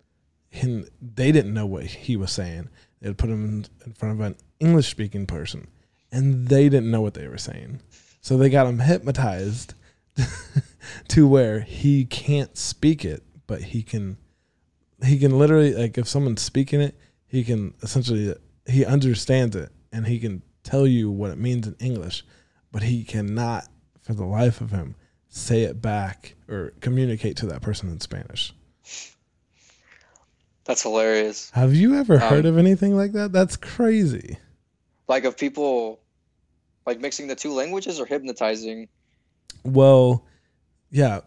[0.48, 2.70] him, they didn't know what he was saying.
[3.00, 5.68] They'd put him in front of an english speaking person
[6.12, 7.80] and they didn't know what they were saying.
[8.20, 9.74] So they got him hypnotized
[11.08, 14.16] to where he can't speak it, but he can
[15.04, 16.96] he can literally like if someone's speaking it,
[17.26, 18.34] he can essentially
[18.66, 22.24] he understands it and he can tell you what it means in English,
[22.72, 23.68] but he cannot
[24.02, 24.96] for the life of him
[25.28, 28.52] say it back or communicate to that person in Spanish.
[30.64, 31.50] That's hilarious.
[31.50, 33.30] Have you ever heard Um, of anything like that?
[33.32, 34.38] That's crazy.
[35.08, 36.00] Like of people
[36.86, 38.88] like mixing the two languages or hypnotizing?
[39.64, 40.24] Well,
[40.90, 41.20] yeah,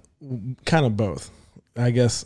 [0.66, 1.32] kind of both.
[1.76, 2.26] I guess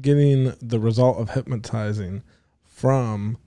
[0.00, 2.22] getting the result of hypnotizing
[2.64, 3.38] from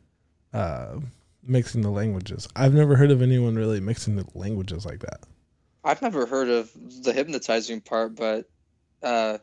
[0.53, 0.99] uh,
[1.41, 2.47] mixing the languages.
[2.55, 5.21] I've never heard of anyone really mixing the languages like that.
[5.83, 6.71] I've never heard of
[7.03, 8.49] the hypnotizing part, but
[9.01, 9.39] uh,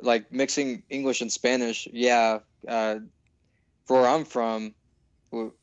[0.00, 2.40] like mixing English and Spanish, yeah.
[2.66, 2.96] Uh,
[3.88, 4.74] where I'm from,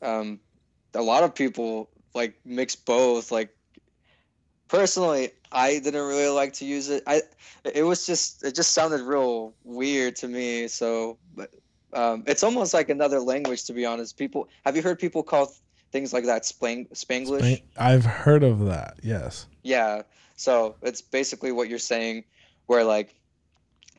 [0.01, 0.39] um,
[0.93, 3.31] a lot of people like mix both.
[3.31, 3.49] Like
[4.67, 7.03] personally, I didn't really like to use it.
[7.07, 7.21] I
[7.63, 10.67] it was just it just sounded real weird to me.
[10.67, 11.51] So, but
[11.93, 14.17] um, it's almost like another language to be honest.
[14.17, 15.57] People have you heard people call th-
[15.91, 17.39] things like that splang Spanglish?
[17.39, 18.95] Span- I've heard of that.
[19.03, 19.47] Yes.
[19.63, 20.03] Yeah.
[20.35, 22.23] So it's basically what you're saying,
[22.65, 23.15] where like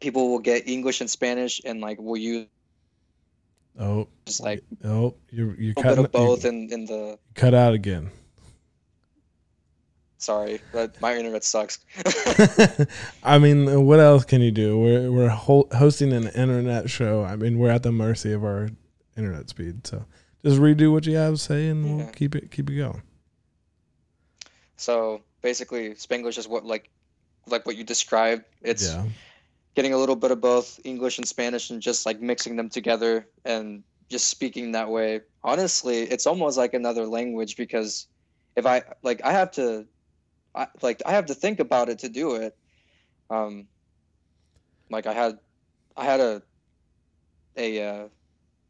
[0.00, 2.46] people will get English and Spanish and like will use
[3.78, 7.18] Oh, just like oh, you're you a little cut of both in in the.
[7.34, 8.10] cut out again.
[10.18, 11.80] Sorry, but my internet sucks.
[13.22, 14.78] I mean, what else can you do?
[14.78, 17.24] We're we're ho- hosting an internet show.
[17.24, 18.70] I mean, we're at the mercy of our
[19.16, 19.86] internet speed.
[19.86, 20.06] So
[20.44, 23.02] just redo what you have to say, and we'll keep it keep it going.
[24.76, 26.90] so basically, Spanglish is what like
[27.46, 28.44] like what you described.
[28.62, 29.04] It's yeah,
[29.74, 33.28] getting a little bit of both English and Spanish and just like mixing them together
[33.44, 35.20] and just speaking that way.
[35.42, 38.06] Honestly, it's almost like another language because
[38.56, 39.86] if I like I have to
[40.54, 42.56] I like I have to think about it to do it.
[43.30, 43.66] Um
[44.90, 45.38] like I had
[45.96, 46.42] I had a
[47.56, 48.08] a uh,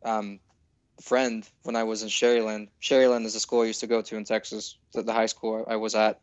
[0.05, 0.41] um
[1.03, 2.69] friend when I was in Sharyland.
[2.83, 5.65] Sharyland is a school I used to go to in Texas, the, the high school
[5.69, 6.21] I was at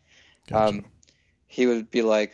[0.48, 0.70] gotcha.
[0.70, 0.86] um,
[1.48, 2.34] he would be like,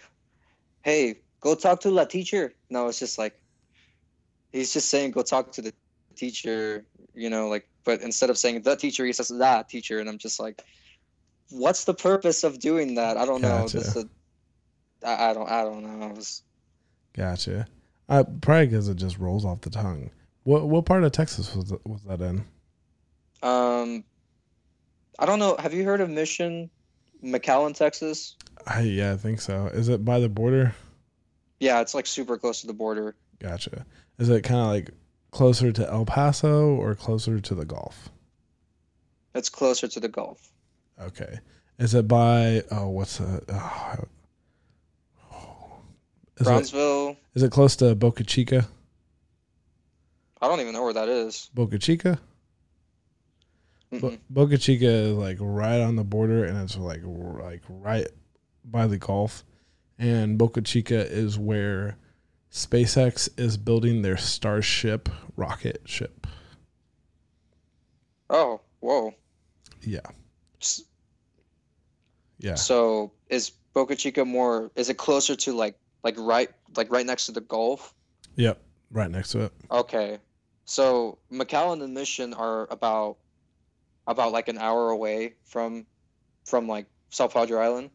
[0.83, 3.39] "Hey, go talk to la teacher." No, it's just like
[4.51, 5.73] he's just saying, "Go talk to the
[6.15, 7.67] teacher," you know, like.
[7.83, 10.61] But instead of saying the teacher, he says la teacher, and I'm just like,
[11.51, 13.59] "What's the purpose of doing that?" I don't know.
[13.61, 13.77] Gotcha.
[13.77, 14.03] This, uh,
[15.05, 15.49] I, I don't.
[15.49, 16.07] I don't know.
[16.07, 16.43] It's-
[17.13, 17.67] gotcha.
[18.09, 20.09] Uh, probably because it just rolls off the tongue.
[20.43, 22.43] What what part of Texas was it, was that in?
[23.43, 24.03] um,
[25.19, 25.55] I don't know.
[25.59, 26.69] Have you heard of Mission,
[27.23, 28.35] McAllen, Texas?
[28.65, 29.67] I yeah, I think so.
[29.67, 30.73] Is it by the border?
[31.59, 33.15] Yeah, it's like super close to the border.
[33.39, 33.85] Gotcha.
[34.19, 34.91] Is it kind of like
[35.31, 38.09] closer to El Paso or closer to the Gulf?
[39.35, 40.51] It's closer to the Gulf.
[40.99, 41.39] Okay.
[41.77, 44.05] Is it by oh what's the oh,
[46.37, 47.17] is it, Brownsville.
[47.35, 48.67] is it close to Boca Chica?
[50.41, 51.49] I don't even know where that is.
[51.53, 52.19] Boca Chica?
[53.91, 54.17] Bo-.
[54.29, 58.07] Boca Chica is like right on the border and it's like like right
[58.65, 59.43] by the Gulf.
[59.99, 61.97] And Boca Chica is where
[62.51, 66.27] SpaceX is building their Starship rocket ship.
[68.29, 69.13] Oh, whoa.
[69.81, 70.01] Yeah.
[72.39, 72.55] Yeah.
[72.55, 74.71] So is Boca Chica more?
[74.75, 77.93] Is it closer to like like right like right next to the Gulf?
[78.35, 78.61] Yep.
[78.91, 79.53] Right next to it.
[79.71, 80.19] Okay.
[80.65, 83.17] So McAllen and Mission are about
[84.05, 85.85] about like an hour away from
[86.45, 87.89] from like South Padre Island.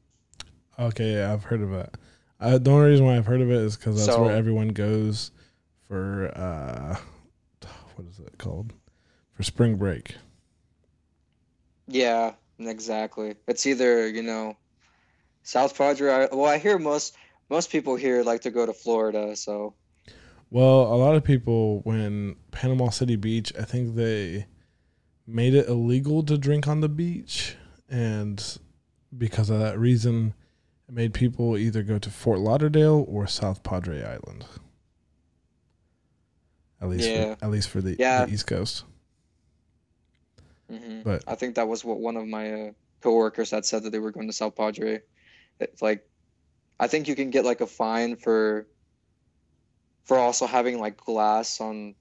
[0.89, 1.95] Okay, yeah, I've heard of it.
[2.41, 4.69] Uh, the only reason why I've heard of it is because that's So- where everyone
[4.69, 5.31] goes
[5.87, 6.97] for uh,
[7.95, 8.73] what is it called?
[9.33, 10.17] For spring break.
[11.87, 13.35] Yeah, exactly.
[13.47, 14.57] It's either you know
[15.43, 16.29] South Padre.
[16.33, 17.17] Well, I hear most
[17.49, 19.37] most people here like to go to Florida.
[19.37, 19.75] So
[20.51, 24.47] Well, a lot of people when Panama City Beach, I think they
[25.27, 27.57] made it illegal to drink on the beach,
[27.89, 28.59] and
[29.17, 30.35] because of that reason,
[30.93, 34.45] it made people either go to Fort Lauderdale or South Padre Island.
[36.81, 37.35] At least, Yeah.
[37.37, 38.27] for, at least for the, Yeah.
[38.27, 38.85] the East Coast.
[40.69, 43.91] hmm But I think that was what one of my uh, coworkers had said that
[43.91, 45.01] they were going to South Padre.
[45.61, 46.07] It's like,
[46.79, 48.67] I think you can get like a fine for
[50.05, 51.95] for also having like glass on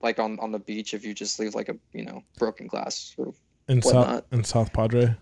[0.00, 3.14] like on on the beach if you just leave like a you know broken glass.
[3.16, 3.32] Or,
[3.68, 4.26] in South whatnot.
[4.32, 5.16] in South Padre,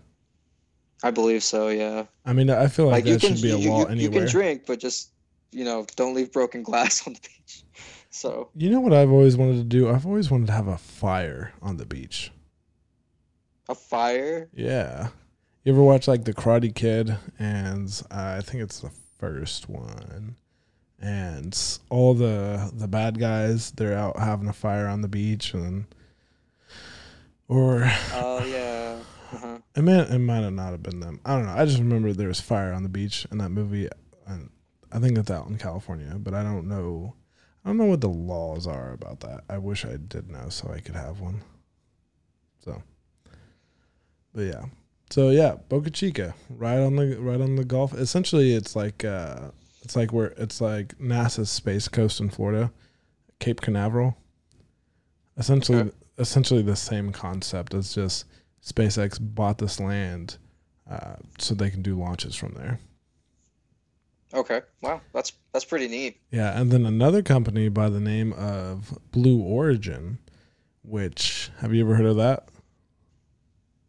[1.03, 1.69] I believe so.
[1.69, 2.05] Yeah.
[2.25, 3.85] I mean, I feel like, Like you that can should be a you, law you,
[3.85, 4.19] you anywhere.
[4.25, 5.09] can drink, but just
[5.51, 7.63] you know don't leave broken glass on the beach.
[8.13, 9.89] So You know what I've always wanted to do?
[9.89, 12.29] I've always wanted to have a fire on the beach.
[13.69, 14.49] a fire.
[14.53, 15.07] Yeah.
[15.63, 17.15] You ever watch like The Karate Kid?
[17.39, 20.35] And uh, I think it's the first one.
[20.99, 21.57] And
[21.89, 25.85] all the the bad guys, they're out having a fire on the beach, and
[27.47, 27.83] or
[28.13, 28.80] Oh yeah.
[29.33, 29.59] Uh-huh.
[29.75, 31.19] it may it might have not have been them.
[31.25, 31.53] I don't know.
[31.53, 33.87] I just remember there was fire on the beach in that movie,
[34.27, 34.49] and
[34.91, 37.15] I think it's out in California, but I don't know.
[37.63, 39.41] I don't know what the laws are about that.
[39.49, 41.41] I wish I did know so I could have one.
[42.59, 42.81] So
[44.33, 44.65] But yeah.
[45.11, 47.93] So yeah, Boca Chica, right on the right on the Gulf.
[47.93, 49.51] Essentially, it's like uh,
[49.83, 52.71] it's like where it's like NASA's space coast in Florida,
[53.39, 54.17] Cape Canaveral.
[55.37, 55.91] Essentially, Okay.
[56.17, 57.73] essentially the same concept.
[57.73, 58.25] It's just
[58.63, 60.37] SpaceX bought this land,
[60.89, 62.79] uh, so they can do launches from there.
[64.33, 64.61] Okay.
[64.81, 65.01] Wow.
[65.13, 66.19] That's that's pretty neat.
[66.31, 70.19] Yeah, and then another company by the name of Blue Origin,
[70.83, 72.47] which have you ever heard of that?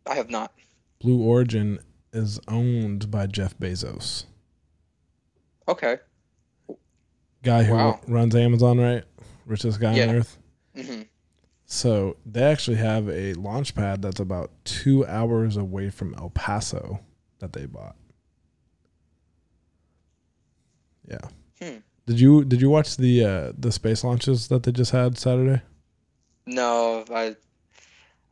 [0.06, 0.52] I have not.
[1.00, 1.78] Blue Origin
[2.12, 4.24] is owned by Jeff Bezos,
[5.68, 5.98] Okay.
[7.42, 8.00] guy who Wow.
[8.08, 9.04] runs Amazon, right?
[9.46, 10.08] Richest guy Yeah.
[10.08, 10.38] on earth.
[10.74, 11.02] hmm
[11.72, 17.00] So they actually have a launch pad that's about two hours away from El Paso
[17.38, 17.96] that they bought.
[21.08, 21.26] Yeah.
[21.62, 21.78] Hmm.
[22.04, 25.62] Did you did you watch the uh, the space launches that they just had Saturday?
[26.44, 27.36] No, I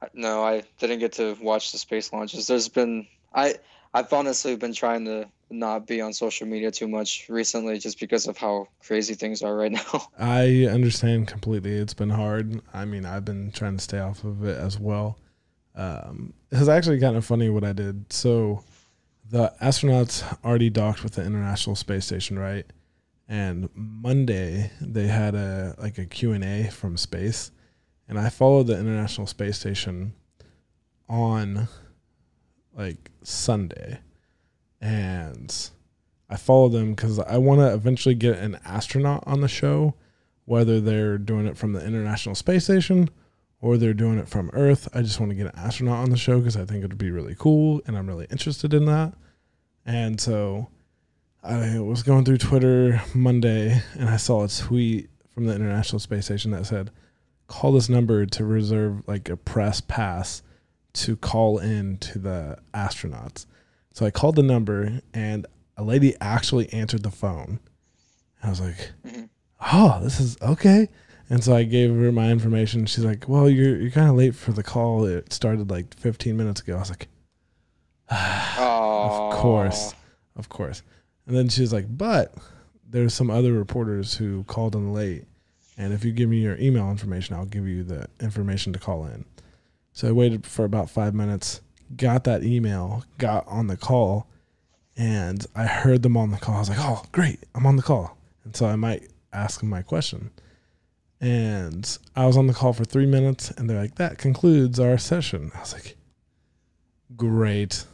[0.02, 2.46] I- no, I didn't get to watch the space launches.
[2.46, 3.54] There's been I
[3.92, 8.28] I've honestly been trying to not be on social media too much recently just because
[8.28, 10.08] of how crazy things are right now.
[10.18, 11.72] I understand completely.
[11.72, 12.60] It's been hard.
[12.72, 15.18] I mean, I've been trying to stay off of it as well.
[15.74, 18.12] Um, it's actually kind of funny what I did.
[18.12, 18.64] So,
[19.28, 22.66] the astronauts already docked with the International Space Station, right?
[23.28, 27.52] And Monday they had a like a Q and A from space,
[28.08, 30.14] and I followed the International Space Station
[31.08, 31.68] on
[32.76, 34.00] like Sunday,
[34.80, 35.70] and
[36.28, 39.94] I follow them because I want to eventually get an astronaut on the show,
[40.44, 43.10] whether they're doing it from the International Space Station
[43.60, 44.88] or they're doing it from Earth.
[44.94, 46.98] I just want to get an astronaut on the show because I think it would
[46.98, 49.12] be really cool and I'm really interested in that.
[49.84, 50.68] And so
[51.42, 56.26] I was going through Twitter Monday and I saw a tweet from the International Space
[56.26, 56.90] Station that said,
[57.48, 60.42] call this number to reserve like a press pass
[60.94, 63.46] to call in to the astronauts.
[63.92, 67.60] So I called the number and a lady actually answered the phone.
[68.42, 69.28] I was like, Mhm.
[69.72, 70.88] "Oh, this is okay."
[71.28, 72.86] And so I gave her my information.
[72.86, 75.04] She's like, "Well, you're you're kind of late for the call.
[75.04, 77.08] It started like 15 minutes ago." I was like,
[78.10, 79.94] Oh, "Of course,
[80.36, 80.82] of course."
[81.26, 82.34] And then she's like, "But
[82.88, 85.26] there's some other reporters who called in late,
[85.78, 89.06] and if you give me your email information, I'll give you the information to call
[89.06, 89.24] in."
[89.92, 91.60] So I waited for about five minutes,
[91.96, 94.26] got that email, got on the call,
[94.96, 96.56] and I heard them on the call.
[96.56, 97.40] I was like, "Oh, great!
[97.54, 100.30] I'm on the call." And so I might ask them my question.
[101.20, 104.96] And I was on the call for three minutes, and they're like, "That concludes our
[104.98, 105.96] session." I was like,
[107.16, 107.84] "Great."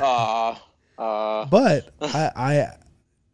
[0.00, 0.62] Ah,
[0.98, 2.68] uh, But I, I,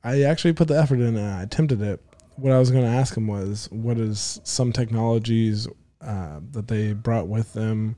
[0.04, 2.02] I actually put the effort in and I attempted it.
[2.36, 5.66] What I was going to ask him was, what is some technologies
[6.06, 7.96] uh, that they brought with them,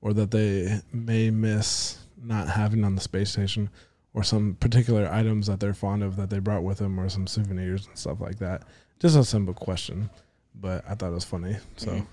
[0.00, 3.68] or that they may miss not having on the space station,
[4.14, 7.26] or some particular items that they're fond of that they brought with them, or some
[7.26, 8.62] souvenirs and stuff like that.
[8.98, 10.10] Just a simple question,
[10.54, 12.06] but I thought it was funny, so Mhm.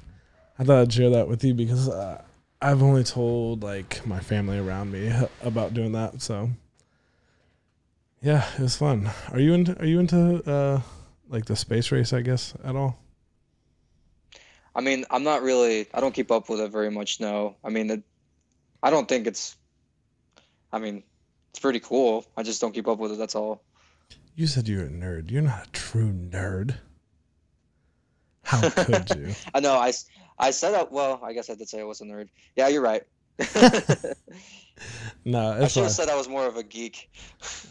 [0.60, 2.22] I thought I'd share that with you because uh,
[2.62, 5.12] I've only told like my family around me
[5.44, 6.50] about doing that, so.
[8.22, 9.10] Yeah, it was fun.
[9.32, 10.82] Are you into Are you into uh
[11.30, 12.14] like the space race?
[12.14, 12.98] I guess at all.
[14.78, 15.88] I mean, I'm not really.
[15.94, 17.20] I don't keep up with it very much.
[17.20, 18.04] No, I mean, it,
[18.84, 19.58] I don't think it's.
[20.72, 21.04] I mean,
[21.50, 22.26] it's pretty cool.
[22.38, 23.18] I just don't keep up with it.
[23.18, 23.64] That's all.
[24.36, 25.32] You said you're a nerd.
[25.32, 26.76] You're not a true nerd.
[28.44, 29.34] How could you?
[29.54, 29.74] I know.
[29.74, 29.92] I,
[30.38, 30.92] I said that.
[30.92, 32.30] Well, I guess I did say I was a nerd.
[32.56, 33.04] Yeah, you're right.
[35.26, 37.10] No, I should have said I was more of a geek.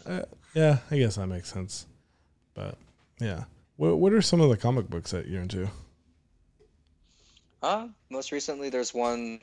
[0.05, 1.87] Uh, yeah, I guess that makes sense.
[2.53, 2.77] But
[3.19, 3.45] yeah,
[3.77, 5.69] what What are some of the comic books that you're into?
[7.61, 9.39] Uh, most recently, there's one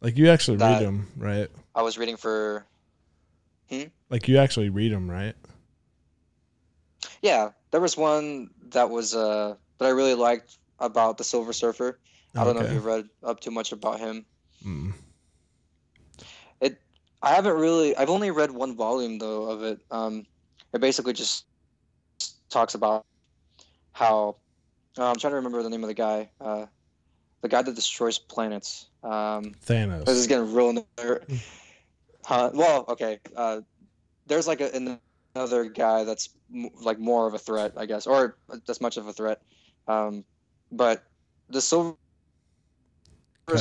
[0.00, 1.48] Like you actually read them, right?
[1.74, 2.66] I was reading for.
[4.10, 5.34] Like you actually read them, right?
[7.22, 11.98] Yeah, there was one that was uh that I really liked about the Silver Surfer.
[12.36, 14.26] I don't know if you've read up too much about him.
[14.64, 14.92] Mm.
[17.22, 17.96] I haven't really.
[17.96, 19.80] I've only read one volume though of it.
[19.90, 20.26] Um,
[20.74, 21.46] it basically just
[22.50, 23.06] talks about
[23.92, 24.36] how
[24.98, 26.30] uh, I'm trying to remember the name of the guy.
[26.40, 26.66] Uh,
[27.42, 28.88] the guy that destroys planets.
[29.02, 30.04] Um, Thanos.
[30.06, 30.84] this is getting real.
[30.98, 31.20] ner-
[32.24, 32.50] Huh?
[32.54, 33.18] Well, okay.
[33.36, 33.62] Uh,
[34.26, 34.98] there's like a,
[35.34, 38.36] another guy that's m- like more of a threat, I guess, or
[38.68, 39.42] as much of a threat.
[39.88, 40.24] Um,
[40.70, 41.02] but
[41.48, 41.96] the Silver
[43.48, 43.60] Cut.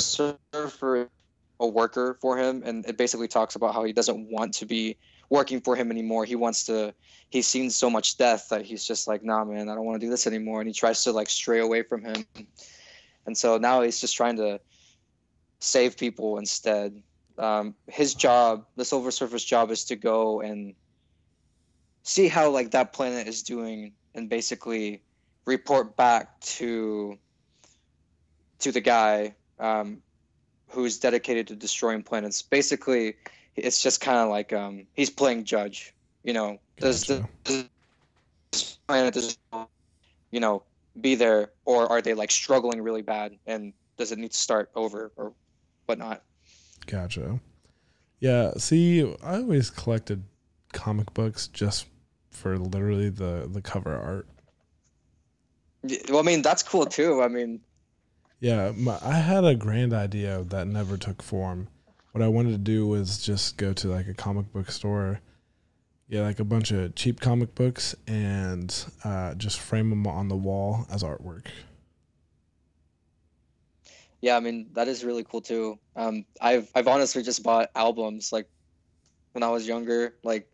[0.54, 1.10] Surfer,
[1.60, 4.96] a worker for him, and it basically talks about how he doesn't want to be
[5.32, 6.24] working for him anymore.
[6.26, 6.94] He wants to.
[7.30, 10.06] He's seen so much death that he's just like, nah, man, I don't want to
[10.06, 12.28] do this anymore, and he tries to like stray away from him.
[13.26, 14.60] And so now he's just trying to
[15.60, 17.02] save people instead.
[17.38, 20.76] Um, his job, the Silver Surfer's job, is to go and
[22.04, 25.02] see how like that planet is doing, and basically
[25.46, 27.18] report back to
[28.60, 30.02] to the guy um,
[30.70, 32.42] who's dedicated to destroying planets.
[32.42, 33.16] Basically,
[33.56, 35.94] it's just kind of like um, he's playing judge.
[36.24, 37.30] You know, does the, Gotcha.
[37.44, 37.70] does
[38.52, 39.38] this planet
[40.32, 40.64] you know
[41.00, 44.70] be there, or are they like struggling really bad, and does it need to start
[44.76, 45.34] over or
[45.86, 46.24] whatnot?
[46.86, 47.40] Gotcha.
[48.20, 48.52] Yeah.
[48.58, 50.24] See, I always collected
[50.74, 51.88] comic books just
[52.30, 54.28] for literally the the cover art.
[56.10, 57.22] Well, I mean that's cool too.
[57.22, 57.62] I mean,
[58.40, 61.70] Yeah, my, I had a grand idea that never took form.
[62.12, 65.22] What I wanted to do was just go to like a comic book store,
[66.12, 70.36] get like a bunch of cheap comic books, and uh, just frame them on the
[70.36, 71.46] wall as artwork.
[74.22, 75.80] yeah, I mean that is really cool too.
[75.96, 78.48] Um, I've I've honestly just bought albums like
[79.32, 80.48] when I was younger, like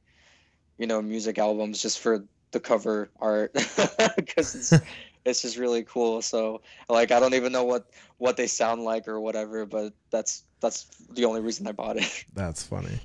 [0.77, 3.51] you know, music albums just for the cover art
[4.15, 4.73] because it's
[5.25, 6.21] it's just really cool.
[6.21, 10.43] So like I don't even know what what they sound like or whatever, but that's
[10.61, 12.25] that's the only reason I bought it.
[12.33, 12.99] That's funny.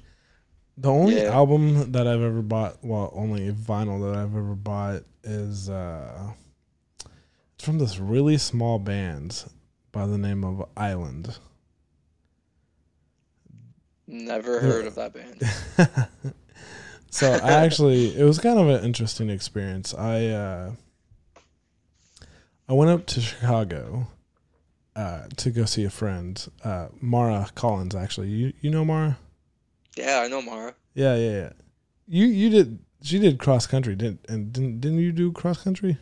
[0.76, 1.34] The only Yeah.
[1.34, 6.32] album that I've ever bought, well, only vinyl that I've ever bought is uh,
[7.54, 9.44] it's from this really small band
[9.92, 11.36] by the name of Island.
[14.06, 16.34] Never heard of that band.
[17.10, 19.94] so I actually it was kind of an interesting experience.
[19.94, 20.72] I uh
[22.68, 24.08] I went up to Chicago
[24.96, 28.28] uh to go see a friend, uh Mara Collins actually.
[28.28, 29.18] You you know Mara?
[29.96, 30.74] Yeah, I know Mara.
[30.94, 31.52] Yeah, yeah, yeah.
[32.08, 35.98] You you did she did cross country, didn't and didn't didn't you do cross country?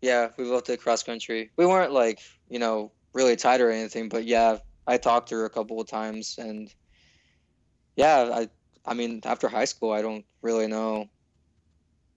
[0.00, 1.50] Yeah, we both did cross country.
[1.56, 5.44] We weren't like, you know, really tight or anything, but yeah, I talked to her
[5.44, 6.72] a couple of times and
[7.96, 8.48] yeah, I
[8.86, 11.08] I mean, after high school, I don't really know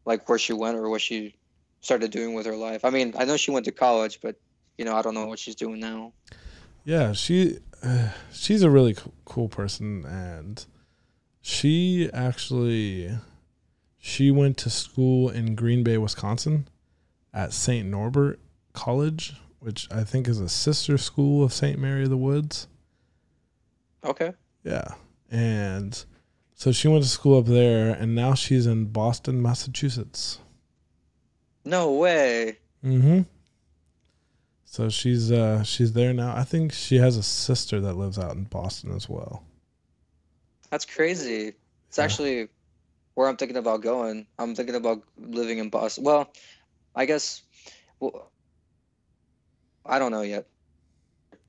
[0.06, 1.36] like where she went or what she
[1.82, 2.86] started doing with her life.
[2.86, 4.36] I mean, I know she went to college, but
[4.78, 6.14] you know, I don't know what she's doing now.
[6.86, 10.66] Yeah, she uh, she's a really co- cool person and
[11.46, 13.12] she actually
[14.00, 16.68] she went to school in Green Bay, Wisconsin
[17.34, 17.86] at St.
[17.88, 18.40] Norbert
[18.72, 21.78] College, which I think is a sister school of St.
[21.78, 22.68] Mary of the Woods.
[24.06, 24.32] Okay.
[24.64, 24.88] Yeah.
[25.30, 26.04] And
[26.54, 30.40] so she went to school up there and now she's in Boston, Massachusetts.
[31.66, 32.58] No way.
[32.84, 33.26] Mm Mhm.
[34.64, 36.36] So she's uh she's there now.
[36.36, 39.44] I think she has a sister that lives out in Boston as well.
[40.74, 41.54] That's crazy.
[41.90, 42.04] It's Yeah.
[42.04, 42.48] actually
[43.14, 44.26] where I'm thinking about going.
[44.40, 46.04] I'm thinking about living in Boston.
[46.04, 46.34] Well,
[46.96, 47.44] I guess
[48.00, 48.32] well,
[49.86, 50.48] I don't know yet.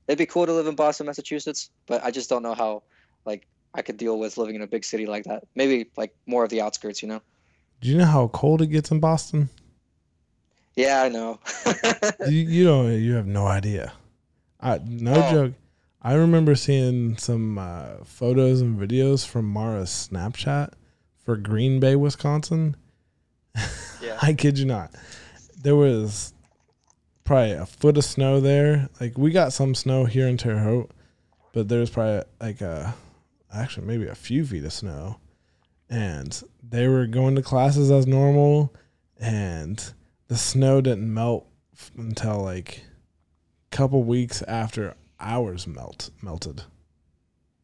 [0.07, 2.83] It'd be cool to live in Boston, Massachusetts, but I just don't know how
[3.25, 5.41] like I could deal with living in a big city like that.
[5.55, 7.23] Maybe like more of the outskirts, you know?
[7.81, 9.49] Do you know how cold it gets in Boston?
[10.75, 11.39] Yeah, I know.
[12.29, 12.91] you, you don't.
[13.01, 13.91] You have no idea.
[14.61, 15.31] I no Oh.
[15.31, 15.53] joke.
[16.05, 20.73] I remember seeing some uh, photos and videos from Mara's Snapchat
[21.17, 22.75] for Green Bay, Wisconsin.
[23.99, 24.19] yeah.
[24.21, 24.93] I kid you not.
[25.59, 26.31] There was
[27.23, 28.87] probably a foot of snow there.
[29.01, 30.91] Like we got some snow here in Terre Haute,
[31.53, 32.93] but there's probably like a
[33.51, 35.19] actually maybe a few feet of snow.
[35.89, 38.71] And they were going to classes as normal
[39.19, 39.83] and
[40.27, 41.47] the snow didn't melt
[41.97, 42.83] until like
[43.71, 46.63] a couple weeks after ours melt melted.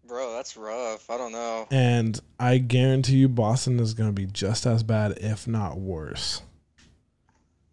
[0.07, 1.09] Bro, that's rough.
[1.09, 1.67] I don't know.
[1.71, 6.41] And I guarantee you Boston is going to be just as bad if not worse.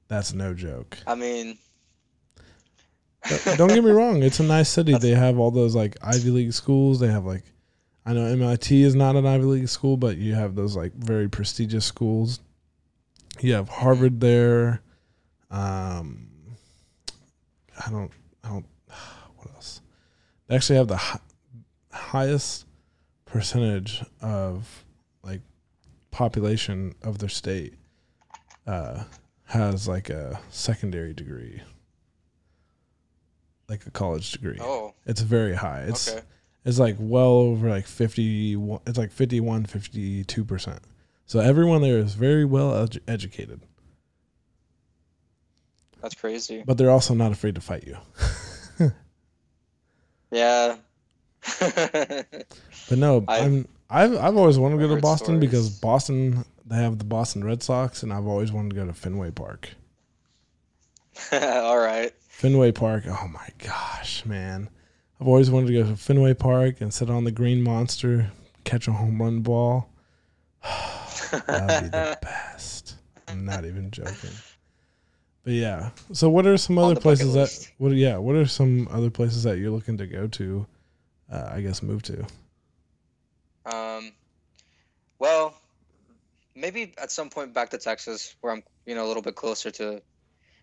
[0.06, 0.98] That's no joke.
[1.06, 1.58] I mean,
[3.56, 4.96] don't get me wrong, it's a nice city.
[4.96, 7.00] They have all those like Ivy League schools.
[7.00, 7.42] They have like
[8.06, 11.28] I know MIT is not an Ivy League school, but you have those like very
[11.28, 12.40] prestigious schools.
[13.40, 14.80] You have Harvard there.
[15.50, 16.28] Um
[17.84, 18.10] I don't
[18.44, 18.66] I don't?
[20.48, 21.20] They actually have the hi-
[21.92, 22.66] highest
[23.26, 24.84] percentage of
[25.22, 25.40] like
[26.10, 27.74] population of their state
[28.66, 29.04] uh
[29.44, 31.60] has like a secondary degree
[33.68, 34.56] like a college degree.
[34.60, 35.82] oh, It's very high.
[35.82, 36.22] It's okay.
[36.64, 38.54] it's like well over like 50
[38.86, 40.78] it's like 51 52%.
[41.26, 43.60] So everyone there is very well edu- educated,
[46.00, 46.62] That's crazy.
[46.66, 47.98] but they're also not afraid to fight you.
[50.30, 50.76] Yeah.
[51.60, 55.70] But no, I've- I'm I've I've always wanted to go to Boston because.
[55.70, 59.30] Boston they have the Boston Red Sox and I've always wanted to go to Fenway
[59.30, 59.70] Park.
[61.32, 62.12] All right.
[62.28, 63.04] Fenway Park.
[63.06, 64.68] Oh my gosh, man.
[65.20, 68.30] I've always wanted to go to Fenway Park and sit on the green monster,
[68.64, 69.88] catch a home run ball.
[70.62, 72.96] That'd be the best.
[73.26, 74.30] I'm not even joking.
[75.48, 75.92] But yeah.
[76.12, 77.72] So what are some other places that list.
[77.78, 80.66] what yeah, what are some other places that you're looking to go to
[81.32, 82.26] uh, I guess move to?
[83.64, 84.12] Um,
[85.18, 85.54] well,
[86.54, 89.70] maybe at some point back to Texas, where I'm, you know, a little bit closer
[89.70, 90.02] to.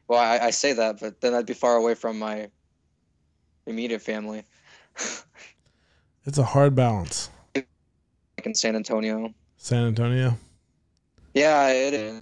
[0.08, 2.52] Well, I, I say that, but then I'd be far away from my
[3.66, 4.44] immediate family,
[6.26, 7.32] It's a hard balance.
[7.56, 7.66] like
[8.44, 9.34] in San Antonio.
[9.58, 10.38] San Antonio.
[11.34, 12.22] Yeah, it is.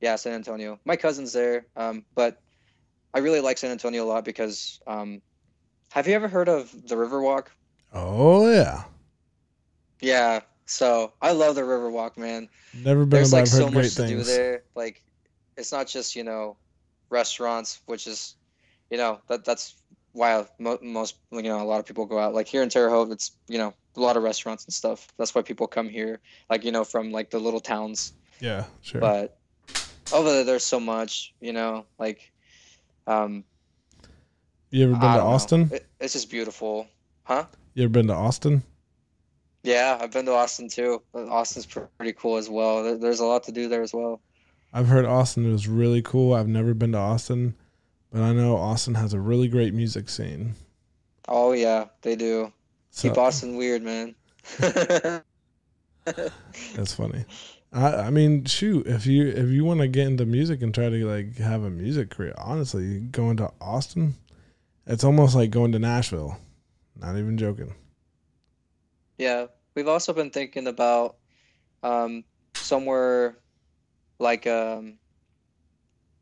[0.00, 0.78] Yeah, San Antonio.
[0.84, 2.38] My cousin's there, um, but
[3.12, 4.80] I really like San Antonio a lot because.
[4.86, 5.22] Um,
[5.92, 7.46] have you ever heard of the Riverwalk?
[7.92, 8.84] Oh yeah.
[10.00, 10.40] Yeah.
[10.66, 12.48] So I love the Riverwalk, man.
[12.72, 14.26] Never been There's but like I've so heard great much to do things.
[14.28, 14.62] there.
[14.76, 15.02] Like,
[15.56, 16.56] it's not just you know,
[17.10, 18.36] restaurants, which is,
[18.88, 19.74] you know, that that's
[20.12, 22.34] why mo- most you know a lot of people go out.
[22.34, 25.08] Like here in Terre Haute, it's you know a lot of restaurants and stuff.
[25.18, 26.20] That's why people come here.
[26.48, 28.12] Like you know from like the little towns.
[28.40, 29.00] Yeah, sure.
[29.00, 29.39] But
[30.12, 31.34] over there's so much.
[31.40, 32.32] You know, like,
[33.06, 33.44] um,
[34.70, 35.22] you ever been I to.
[35.22, 35.70] Austin?
[35.72, 36.86] It, it's just beautiful,
[37.24, 37.46] huh?
[37.74, 38.62] You ever been to Austin?
[39.62, 41.02] Yeah, I've been to Austin too.
[41.14, 42.98] Austin's pretty cool as well.
[42.98, 44.20] There's a lot to do there as well.
[44.72, 46.32] I've heard Austin is really cool.
[46.32, 47.54] I've never been to Austin,
[48.12, 50.54] but I know Austin has a really great music scene.
[51.28, 52.52] Oh yeah, they do.
[52.90, 54.14] So Keep Austin weird, man.
[56.74, 57.24] that's funny.
[57.72, 60.88] I I mean, shoot, if you if you want to get into music and try
[60.88, 64.14] to like have a music career, honestly, going to Austin,
[64.86, 66.38] it's almost like going to Nashville.
[66.96, 67.74] Not even joking.
[69.18, 71.16] Yeah, we've also been thinking about
[71.82, 73.36] um, somewhere
[74.18, 74.98] like um,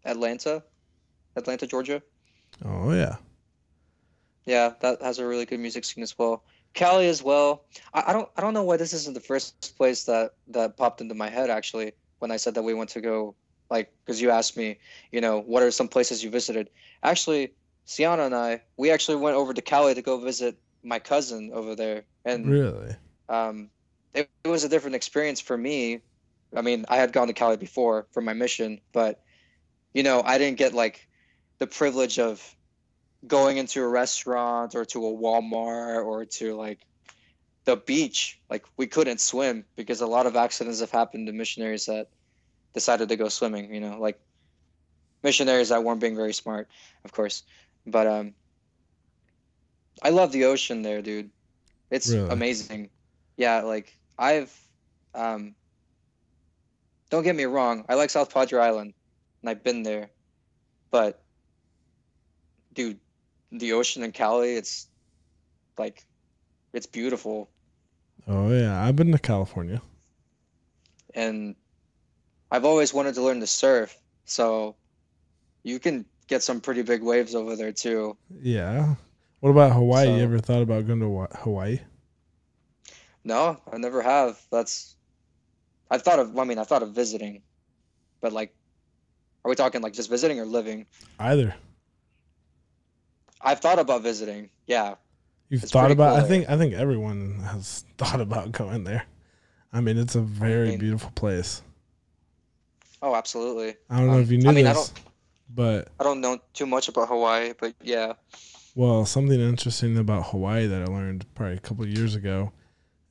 [0.04, 0.62] Atlanta,
[1.36, 2.02] Atlanta, Georgia.
[2.64, 3.16] Oh yeah.
[4.46, 6.42] Yeah, that has a really good music scene as well.
[6.74, 7.64] Cali as well.
[7.92, 11.00] I, I don't I don't know why this isn't the first place that that popped
[11.00, 13.34] into my head actually when I said that we went to go
[13.70, 14.78] like because you asked me,
[15.12, 16.70] you know, what are some places you visited?
[17.02, 17.52] Actually,
[17.84, 21.74] Sienna and I, we actually went over to Cali to go visit my cousin over
[21.74, 22.96] there, and Really?
[23.28, 23.70] um,
[24.14, 26.00] it, it was a different experience for me.
[26.56, 29.20] I mean, I had gone to Cali before for my mission, but
[29.92, 31.06] you know, I didn't get like
[31.58, 32.42] the privilege of
[33.26, 36.80] going into a restaurant or to a Walmart or to like
[37.64, 38.40] the beach.
[38.48, 42.08] Like we couldn't swim because a lot of accidents have happened to missionaries that
[42.74, 44.18] decided to go swimming, you know, like
[45.22, 46.68] missionaries that weren't being very smart,
[47.04, 47.42] of course.
[47.86, 48.34] But um
[50.02, 51.30] I love the ocean there, dude.
[51.90, 52.30] It's Really?
[52.30, 52.90] amazing.
[53.36, 54.54] Yeah, like I've
[55.14, 55.54] um
[57.10, 58.94] don't get me wrong, I like South Padre Island
[59.42, 60.10] and I've been there.
[60.90, 61.22] But
[62.72, 63.00] dude,
[63.52, 64.86] the ocean in Cali, it's
[65.78, 66.04] like
[66.72, 67.48] it's beautiful
[68.28, 68.82] Oh yeah.
[68.82, 69.80] I've been to California.
[71.14, 71.56] and
[72.50, 73.96] I've always wanted to learn to surf.
[74.24, 74.76] So
[75.62, 78.16] you can get some pretty big waves over there too.
[78.42, 78.94] Yeah.
[79.40, 80.16] What about Hawaii?
[80.16, 81.80] you ever thought about going to Hawaii?
[83.24, 84.38] No, I never have.
[84.50, 84.96] That's
[85.90, 87.42] I've thought of I mean, I thought of visiting.
[88.20, 88.54] But like
[89.44, 90.86] are we talking like just visiting or living?
[91.18, 91.54] Either.
[93.40, 94.50] I've thought about visiting.
[94.66, 94.94] Yeah.
[95.48, 96.28] You've It's thought about cool I there.
[96.28, 99.04] think I think everyone has thought about going there.
[99.72, 101.62] I mean, it's a very mean- beautiful place.
[103.00, 103.76] Oh, absolutely.
[103.88, 104.92] I don't know Um, if you knew I mean, I this,
[105.54, 108.14] but I don't know too much about Hawaii, but yeah.
[108.74, 112.50] well, something interesting about Hawaii that I learned probably a couple of years ago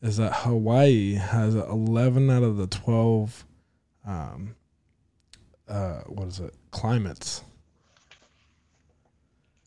[0.02, 3.46] is that Hawaii has 11 out of the 12
[4.06, 4.56] um
[5.70, 6.54] uh what is it?
[6.72, 7.44] climates.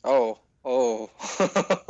[0.04, 1.10] Oh, oh.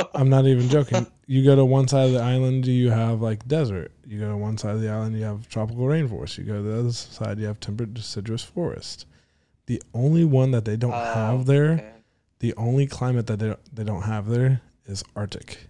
[0.15, 1.07] I'm not even joking.
[1.27, 3.93] You go to one side of the island, you have like desert.
[4.07, 6.39] You go to one side of the island, you have tropical rainforest.
[6.39, 9.07] You go to the other side, you have temperate deciduous forest.
[9.67, 11.93] The only one that they don't Oh, have there, okay.
[12.41, 15.69] the only climate that they don't, they don't have there is Arctic.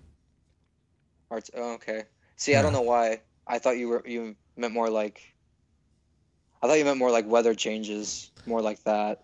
[1.30, 2.04] Art- oh, okay.
[2.36, 3.20] See, I don't know why.
[3.46, 5.20] I thought you were you meant more like
[6.62, 9.22] I thought you meant more like weather changes, more like that.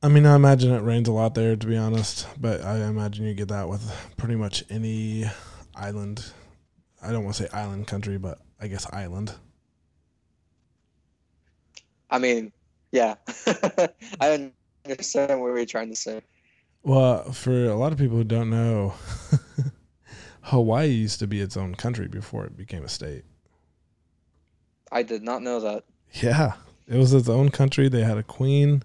[0.00, 3.26] I mean, I imagine it rains a lot there, to be honest, but I imagine
[3.26, 3.82] you get that with
[4.16, 5.24] pretty much any
[5.74, 6.24] island.
[7.02, 9.34] I don't want to say island country, but I guess island.
[12.10, 12.52] I mean,
[12.92, 13.16] yeah.
[14.20, 14.52] I
[14.84, 16.22] understand what you're trying to say.
[16.84, 18.94] Well, for a lot of people who don't know,
[20.42, 23.24] Hawaii used to be its own country before it became a state.
[24.92, 25.84] I did not know that.
[26.12, 26.52] Yeah,
[26.86, 27.88] it was its own country.
[27.88, 28.84] They had a queen.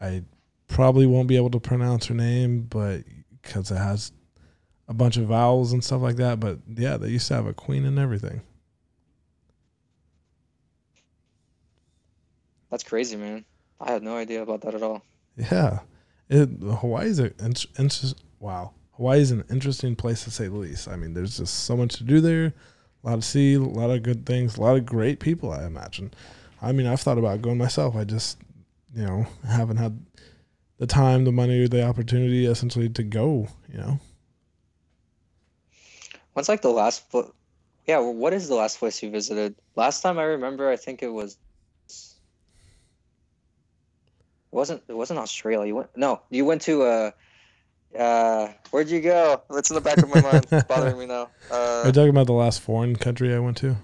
[0.00, 0.22] I
[0.68, 3.02] probably won't be able to pronounce her name, but
[3.42, 4.12] because it has
[4.86, 6.40] a bunch of vowels and stuff like that.
[6.40, 8.42] But yeah, they used to have a queen and everything.
[12.70, 13.44] That's crazy, man.
[13.80, 15.02] I had no idea about that at all.
[15.36, 15.80] Yeah,
[16.28, 18.22] it Hawaii's a int- interest.
[18.40, 20.88] Wow, Hawaii is an interesting place to say the least.
[20.88, 22.52] I mean, there's just so much to do there,
[23.04, 25.52] a lot to see, a lot of good things, a lot of great people.
[25.52, 26.12] I imagine.
[26.60, 27.94] I mean, I've thought about going myself.
[27.94, 28.38] I just,
[28.94, 29.98] you know, haven't had
[30.78, 33.48] the time, the money, the opportunity, essentially, to go.
[33.70, 34.00] You know.
[36.32, 37.30] What's like the last pla-
[37.86, 39.56] Yeah, well, what is the last place you visited?
[39.76, 41.36] Last time I remember, I think it was.
[44.52, 44.82] It wasn't.
[44.88, 45.66] It wasn't Australia.
[45.66, 45.96] You went.
[45.96, 46.82] No, you went to.
[46.82, 47.10] Uh,
[47.98, 49.42] uh, where'd you go?
[49.50, 50.46] That's in the back of my mind.
[50.52, 51.30] It's bothering me now.
[51.50, 53.76] Are Uh, you talking about the last foreign country I went to?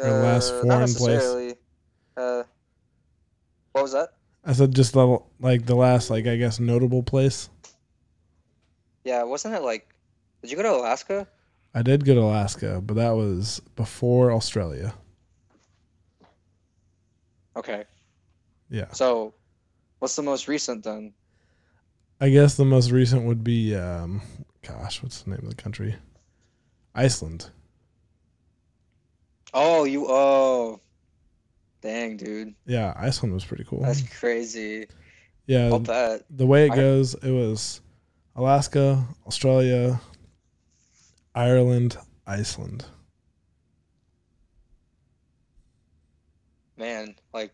[0.00, 1.47] Or last uh, foreign place?
[3.78, 4.12] What was that?
[4.44, 7.48] I said just the like the last like I guess notable place.
[9.04, 9.94] Yeah, wasn't it like?
[10.42, 11.26] Did you go to Alaska?
[11.74, 14.94] I did go to Alaska, but that was before Australia.
[17.56, 17.84] Okay.
[18.70, 18.90] Yeah.
[18.92, 19.34] So,
[19.98, 21.12] what's the most recent then?
[22.20, 24.22] I guess the most recent would be um
[24.66, 25.96] gosh, what's the name of the country?
[26.94, 27.50] Iceland.
[29.54, 30.06] Oh, you.
[30.08, 30.80] Oh.
[31.80, 32.54] Dang, dude.
[32.66, 33.82] Yeah, Iceland was pretty cool.
[33.82, 34.86] That's crazy.
[35.46, 36.24] Yeah, I'll bet.
[36.30, 37.80] the way it goes, it was
[38.36, 40.00] Alaska, Australia,
[41.34, 42.84] Ireland, Iceland.
[46.76, 47.52] Man, like,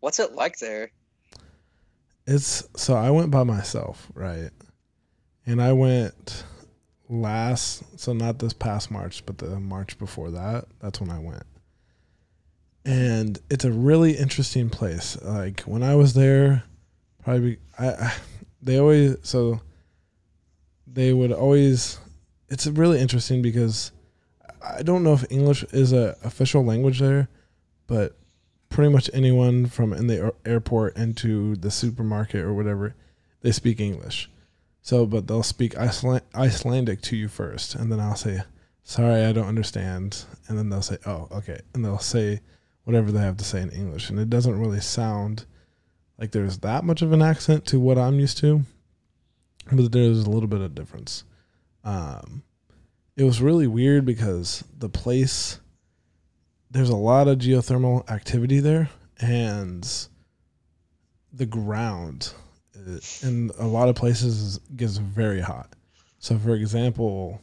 [0.00, 0.90] what's it like there?
[2.26, 4.50] It's so I went by myself, right?
[5.46, 6.44] And I went
[7.08, 10.64] last, so not this past March, but the March before that.
[10.80, 11.44] That's when I went.
[12.86, 15.20] And it's a really interesting place.
[15.20, 16.62] Like when I was there,
[17.24, 18.14] probably I, I
[18.62, 19.60] they always so
[20.86, 21.98] they would always
[22.48, 23.90] it's really interesting because
[24.62, 27.28] I don't know if English is a official language there,
[27.88, 28.16] but
[28.68, 32.94] pretty much anyone from in the airport into the supermarket or whatever,
[33.40, 34.30] they speak English.
[34.82, 38.42] So, but they'll speak Iceland- Icelandic to you first, and then I'll say,
[38.84, 42.40] "Sorry, I don't understand," and then they'll say, "Oh, okay," and they'll say
[42.86, 45.44] whatever they have to say in English, and it doesn't really sound
[46.18, 48.62] like there's that much of an accent to what I'm used to,
[49.72, 51.24] but there's a little bit of difference.
[51.82, 52.44] Um,
[53.16, 55.58] it was really weird because the place
[56.70, 60.08] there's a lot of geothermal activity there and
[61.32, 62.32] the ground
[62.76, 65.72] uh, in a lot of places gets very hot
[66.18, 67.40] so for example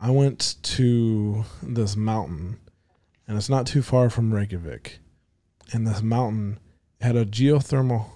[0.00, 2.58] i went to this mountain
[3.26, 4.98] and it's not too far from reykjavik
[5.72, 6.58] and this mountain
[7.00, 8.06] had a geothermal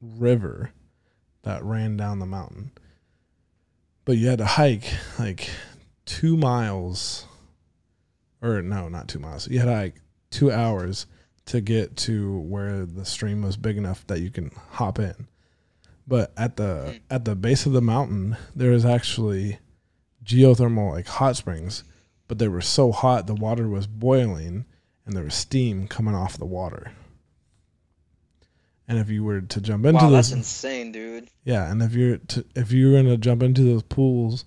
[0.00, 0.72] river
[1.42, 2.70] that ran down the mountain
[4.04, 5.50] but you had to hike like
[6.06, 7.26] two miles
[8.40, 9.48] or no, not two miles.
[9.48, 10.00] You had like
[10.30, 11.06] two hours
[11.46, 15.28] to get to where the stream was big enough that you can hop in.
[16.06, 19.58] But at the at the base of the mountain, there is actually
[20.24, 21.84] geothermal like hot springs,
[22.28, 24.64] but they were so hot the water was boiling
[25.04, 26.92] and there was steam coming off the water.
[28.86, 31.28] And if you were to jump into Wow, those, that's insane, dude.
[31.44, 34.44] yeah, and if you're to, if you were gonna jump into those pools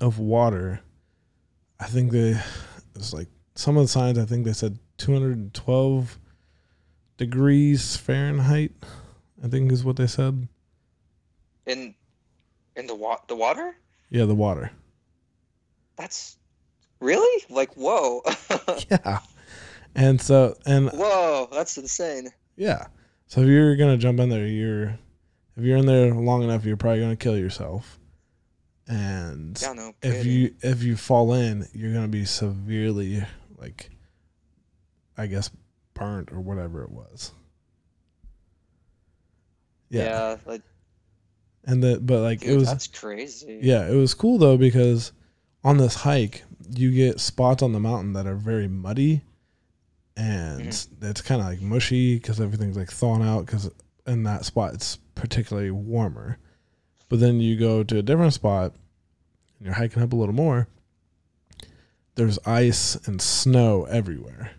[0.00, 0.80] of water,
[1.80, 2.38] I think they
[2.94, 4.18] it's like some of the signs.
[4.18, 6.18] I think they said 212
[7.16, 8.72] degrees Fahrenheit.
[9.42, 10.48] I think is what they said.
[11.66, 11.94] In,
[12.76, 13.76] in the wa- the water?
[14.10, 14.72] Yeah, the water.
[15.96, 16.37] That's
[17.00, 18.22] really like whoa,
[18.90, 19.20] Yeah,
[19.94, 22.28] and so and whoa, that's insane.
[22.56, 22.86] yeah,
[23.26, 24.98] so if you're gonna jump in there, you're
[25.56, 27.98] if you're in there long enough, you're probably gonna kill yourself.
[28.86, 29.92] And Yeah, no.
[30.02, 33.22] if you if you fall in, you're gonna be severely
[33.58, 33.90] like,
[35.16, 35.50] I guess,
[35.94, 37.32] burnt or whatever it was.
[39.90, 40.62] Yeah, yeah, like
[41.64, 43.58] and the but like dude, it was that's crazy.
[43.62, 45.12] yeah it was cool though because
[45.64, 46.44] on this hike
[46.74, 49.22] you get spots on the mountain that are very muddy,
[50.16, 51.06] and mm-hmm.
[51.06, 53.70] it's kind of like mushy because everything's like thawing out because
[54.06, 56.38] in that spot it's particularly warmer.
[57.08, 58.74] But then you go to a different spot
[59.58, 60.68] and you're hiking up a little more.
[62.16, 64.50] There's ice and snow everywhere.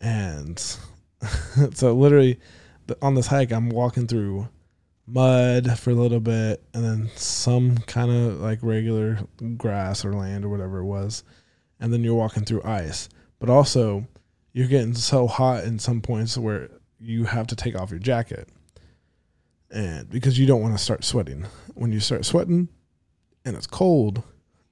[0.00, 0.58] And
[1.74, 2.38] so literally
[3.02, 4.48] on this hike I'm walking through
[5.08, 9.18] mud for a little bit and then some kind of like regular
[9.56, 11.24] grass or land or whatever it was.
[11.80, 13.08] And then you're walking through ice.
[13.38, 14.06] But also
[14.52, 18.48] you're getting so hot in some points where you have to take off your jacket.
[19.70, 21.46] and because you don't want to start sweating.
[21.74, 22.68] When you start sweating
[23.44, 24.22] and it's cold,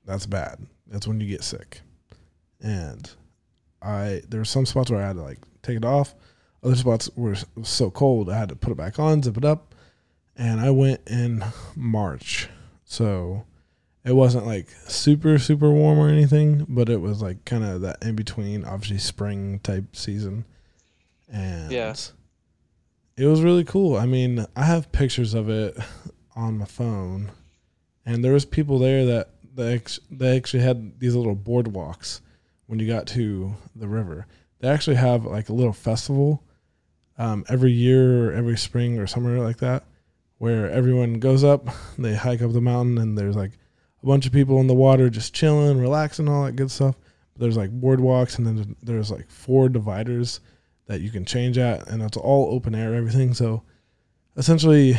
[0.04, 0.66] that's bad.
[0.86, 1.80] That's when you get sick.
[2.60, 3.08] And
[3.82, 6.14] I there were some spots where I had to like take it off.
[6.62, 9.74] Other spots were so cold I had to put it back on, zip it up.
[10.36, 12.48] And I went in March.
[12.84, 13.44] So
[14.04, 18.02] it wasn't like super super warm or anything, but it was like kind of that
[18.02, 20.44] in between, obviously spring type season,
[21.32, 21.94] and Yeah.
[23.16, 23.96] it was really cool.
[23.96, 25.76] I mean, I have pictures of it
[26.36, 27.32] on my phone,
[28.04, 29.80] and there was people there that they
[30.10, 32.20] they actually had these little boardwalks
[32.66, 34.26] when you got to the river.
[34.60, 36.42] They actually have like a little festival
[37.18, 39.82] um, every year or every spring or summer like that,
[40.38, 41.68] where everyone goes up,
[41.98, 43.52] they hike up the mountain, and there's like
[44.02, 46.96] a bunch of people in the water just chilling, relaxing, all that good stuff.
[47.36, 50.40] There's like boardwalks, and then there's like four dividers
[50.86, 53.34] that you can change at, and it's all open air, everything.
[53.34, 53.62] So
[54.36, 54.98] essentially,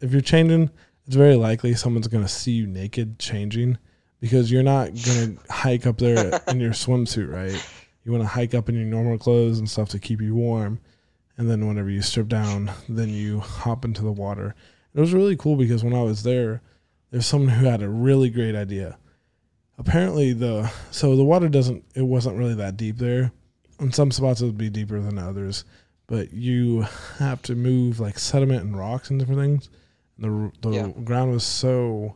[0.00, 0.70] if you're changing,
[1.06, 3.78] it's very likely someone's gonna see you naked changing
[4.20, 7.70] because you're not gonna hike up there in your swimsuit, right?
[8.04, 10.80] You want to hike up in your normal clothes and stuff to keep you warm,
[11.38, 14.54] and then whenever you strip down, then you hop into the water.
[14.94, 16.62] It was really cool because when I was there,
[17.10, 18.98] there's someone who had a really great idea.
[19.78, 23.32] Apparently, the so the water doesn't it wasn't really that deep there.
[23.78, 25.64] In some spots, it would be deeper than others,
[26.06, 26.86] but you
[27.18, 29.68] have to move like sediment and rocks and different things.
[30.18, 30.88] The the Yeah.
[31.04, 32.14] ground was so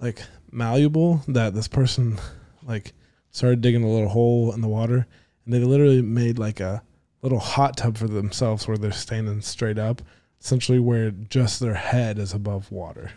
[0.00, 2.18] like malleable that this person
[2.62, 2.94] like
[3.30, 5.06] started digging a little hole in the water,
[5.44, 6.82] and they literally made like a
[7.26, 10.00] little hot tub for themselves where they're standing straight up,
[10.40, 13.10] essentially where just their head is above water.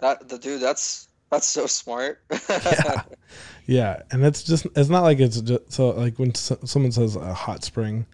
[0.00, 2.20] That the dude, that's that's so smart.
[2.50, 3.02] yeah,
[3.66, 7.32] yeah, and it's just it's not like it's just so like when someone says a
[7.32, 8.06] hot spring,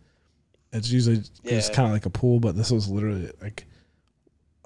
[0.74, 3.64] it's usually it's kind of like a pool, but this was literally like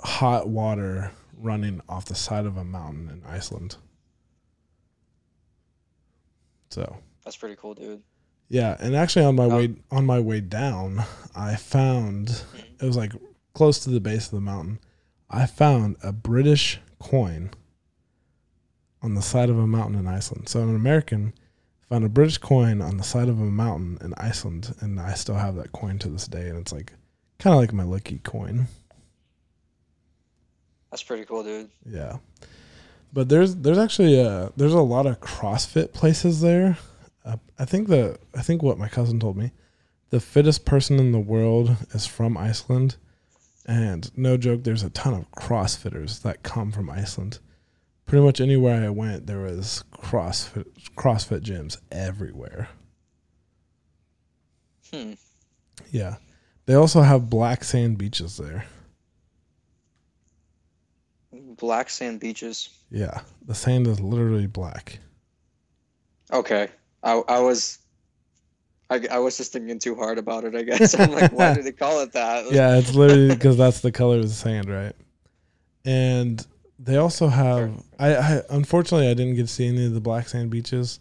[0.00, 3.76] hot water running off the side of a mountain in Iceland.
[6.70, 8.02] So That's pretty cool, dude.
[8.52, 9.56] Yeah, and actually on my Oh.
[9.56, 11.02] way on my way down,
[11.34, 12.42] I found
[12.78, 13.12] it was like
[13.54, 14.78] close to the base of the mountain.
[15.30, 17.50] I found a British coin
[19.00, 20.48] on the side of a mountain in Iceland.
[20.50, 21.32] So an American
[21.88, 25.36] found a British coin on the side of a mountain in Iceland, and I still
[25.36, 26.48] have that coin to this day.
[26.50, 26.92] And it's like
[27.38, 28.68] kind of like my lucky coin.
[30.90, 31.70] That's pretty cool, dude.
[31.86, 32.18] Yeah.
[33.14, 36.76] But there's there's actually a there's a lot of CrossFit places there.
[37.24, 39.52] Uh, I think the I think what my cousin told me,
[40.10, 42.96] the fittest person in the world is from Iceland,
[43.66, 47.38] and no joke, there's a ton of CrossFitters that come from Iceland.
[48.06, 50.66] Pretty much anywhere I went, there was CrossFit
[50.96, 52.68] CrossFit gyms everywhere.
[54.92, 55.12] Hmm.
[55.90, 56.16] Yeah,
[56.66, 58.66] they also have black sand beaches there.
[61.56, 62.68] Black sand beaches.
[62.90, 64.98] Yeah, the sand is literally black.
[66.32, 66.68] Okay.
[67.02, 67.78] I I was
[68.92, 70.98] I, I was just thinking too hard about it, I guess.
[70.98, 72.44] I'm like, why did they call it that?
[72.52, 74.94] yeah, it's literally because that's the color of the sand, right?
[75.86, 76.46] And
[76.78, 77.82] they also have.
[77.98, 81.00] I, I unfortunately I didn't get to see any of the black sand beaches.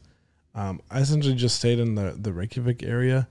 [0.56, 3.28] Um, I essentially just stayed in the the Reykjavik area.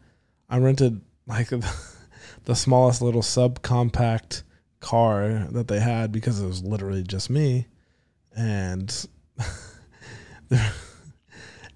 [0.51, 1.49] I rented like
[2.45, 4.43] the smallest little subcompact
[4.81, 7.67] car that they had because it was literally just me,
[8.37, 9.07] and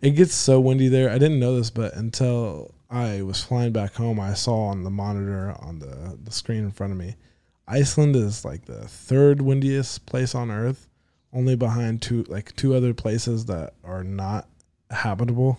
[0.04, 1.08] it gets so windy there.
[1.08, 4.90] I didn't know this, but until I was flying back home, I saw on the
[4.90, 7.16] monitor on the, the screen in front of me,
[7.66, 10.88] Iceland is like the third windiest place on Earth,
[11.32, 14.46] only behind two like two other places that are not
[14.90, 15.58] habitable.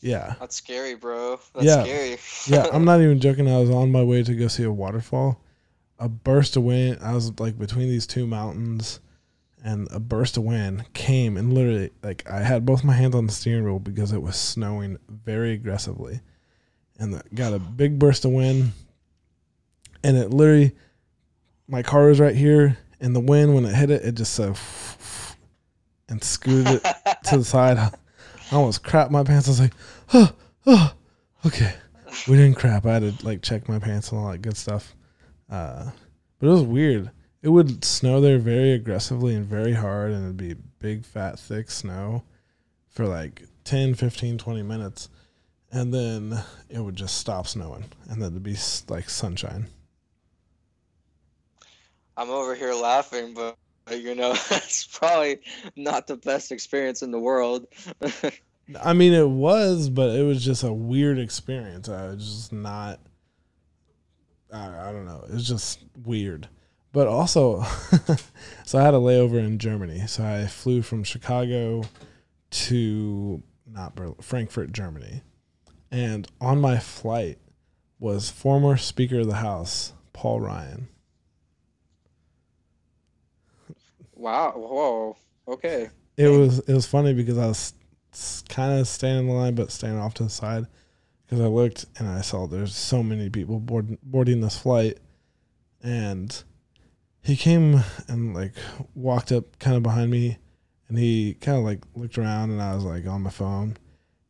[0.00, 0.34] Yeah.
[0.38, 1.40] That's scary, bro.
[1.54, 1.82] That's Yeah.
[1.82, 2.18] scary.
[2.46, 3.48] Yeah, I'm not even joking.
[3.48, 5.40] I was on my way to go see a waterfall.
[5.98, 6.98] A burst of wind.
[7.02, 9.00] I was like between these two mountains,
[9.64, 13.26] and a burst of wind came and literally, like, I had both my hands on
[13.26, 16.20] the steering wheel because it was snowing very aggressively,
[16.98, 18.72] and got a big burst of wind,
[20.04, 20.72] and it literally,
[21.66, 24.54] my car was right here, and the wind when it hit it, it just so,
[26.08, 26.82] and scooted it
[27.24, 27.78] to the side.
[27.78, 27.90] I
[28.56, 29.48] almost crapped my pants.
[29.48, 29.74] I was like,
[30.14, 30.32] oh,
[30.66, 30.94] oh,
[31.46, 31.74] okay.
[32.26, 32.86] We didn't crap.
[32.86, 34.94] I had to like check my pants and all that good stuff.
[35.50, 35.90] Uh,
[36.38, 37.10] but it was weird.
[37.40, 41.70] It would snow there very aggressively and very hard, and it'd be big, fat, thick
[41.70, 42.24] snow
[42.88, 45.08] for like 10, 15, 20 minutes.
[45.70, 48.56] And then it would just stop snowing, and then it'd be
[48.88, 49.66] like sunshine.
[52.16, 53.56] I'm over here laughing, but
[53.90, 55.40] you know, it's probably
[55.76, 57.66] not the best experience in the world.
[58.82, 61.88] I mean, it was, but it was just a weird experience.
[61.88, 63.00] I was just not.
[64.52, 65.24] I, I don't know.
[65.28, 66.48] It was just weird.
[66.92, 67.62] But also,
[68.64, 70.06] so I had a layover in Germany.
[70.06, 71.84] So I flew from Chicago
[72.50, 75.22] to not Berlin, Frankfurt, Germany.
[75.90, 77.38] And on my flight
[77.98, 80.88] was former Speaker of the House, Paul Ryan.
[84.14, 84.52] Wow.
[84.56, 85.16] Whoa.
[85.46, 85.90] Okay.
[86.16, 87.72] It was it was funny because I was
[88.48, 90.66] kind of staying in the line, but staying off to the side
[91.24, 94.98] because I looked and I saw there's so many people board, boarding this flight,
[95.82, 96.42] and
[97.28, 98.54] he came and like
[98.94, 100.38] walked up kind of behind me,
[100.88, 103.76] and he kind of like looked around, and I was like on my phone.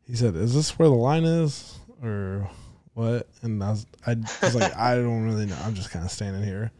[0.05, 2.49] He said, "Is this where the line is, or
[2.95, 5.57] what?" And I was I was like, "I don't really know.
[5.63, 6.71] I'm just kind of standing here."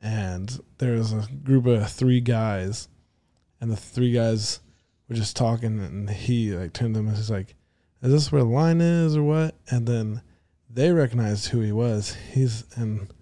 [0.00, 2.88] And there was a group of three guys,
[3.60, 4.60] and the three guys
[5.10, 7.54] were just talking, and he like turned to them and he's like,
[8.02, 10.22] "Is this where the line is, or what?" And then
[10.70, 12.16] they recognized who he was.
[12.32, 13.12] He's and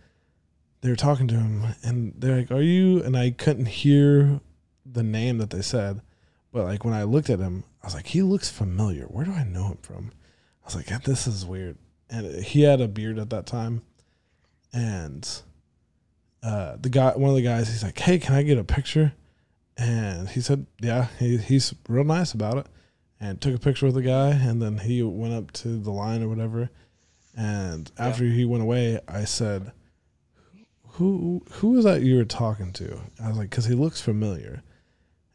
[0.83, 4.41] they were talking to him, and they're like, "Are you?" And I couldn't hear
[4.85, 6.03] the name that they said,
[6.53, 9.05] but like when I looked at him, I was like, "He looks familiar.
[9.05, 10.13] Where do I know him from?"
[10.63, 11.79] I was like, "This is weird."
[12.11, 13.83] And he had a beard at that time,
[14.73, 15.27] and
[16.43, 19.15] uh, the guy, one of the guys, he's like, "Hey, can I get a picture?"
[19.77, 22.67] And he said, "Yeah." He, he's real nice about it,
[23.21, 26.23] and took a picture with the guy, and then he went up to the line
[26.23, 26.71] or whatever.
[27.37, 29.73] And after he went away, I said,
[30.93, 34.63] "Who who was that you were talking to?" I was like, "Cause he looks familiar."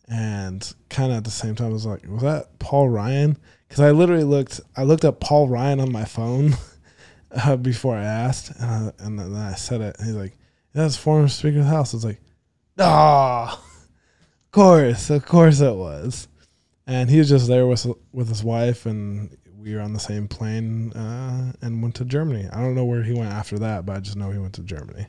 [0.10, 3.38] And kind of at the same time, I was like, "Was that Paul Ryan?"
[3.68, 6.56] Because I literally looked, I looked up Paul Ryan on my phone
[7.32, 9.98] uh, before I asked, and, and then I said it.
[10.00, 10.38] And he's like,
[10.74, 12.22] "That's former Speaker of the House." I was like,
[12.80, 13.62] "Ah."
[14.48, 16.30] Of course, of course it was.
[16.88, 20.30] And he was just there with with his wife, and we were on the same
[20.30, 22.48] plane uh, and went to Germany.
[22.52, 24.64] I don't know where he went after that, but I just know he went to
[24.64, 25.08] Germany.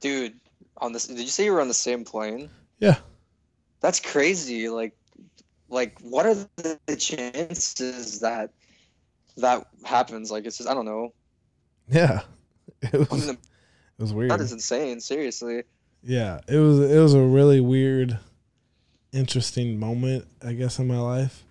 [0.00, 0.34] Dude,
[0.76, 2.50] on this, did you say you were on the same plane?
[2.78, 2.96] Yeah.
[3.80, 4.68] That's crazy.
[4.68, 4.94] Like,
[5.68, 8.50] like what are the chances that
[9.36, 10.30] that happens?
[10.30, 11.12] Like, it's just I don't know.
[11.90, 12.22] Yeah,
[12.82, 13.38] it was, it
[13.98, 14.30] was weird.
[14.30, 15.00] that is insane.
[15.00, 15.62] Seriously.
[16.02, 18.18] Yeah, it was it was a really weird,
[19.12, 21.44] interesting moment, I guess, in my life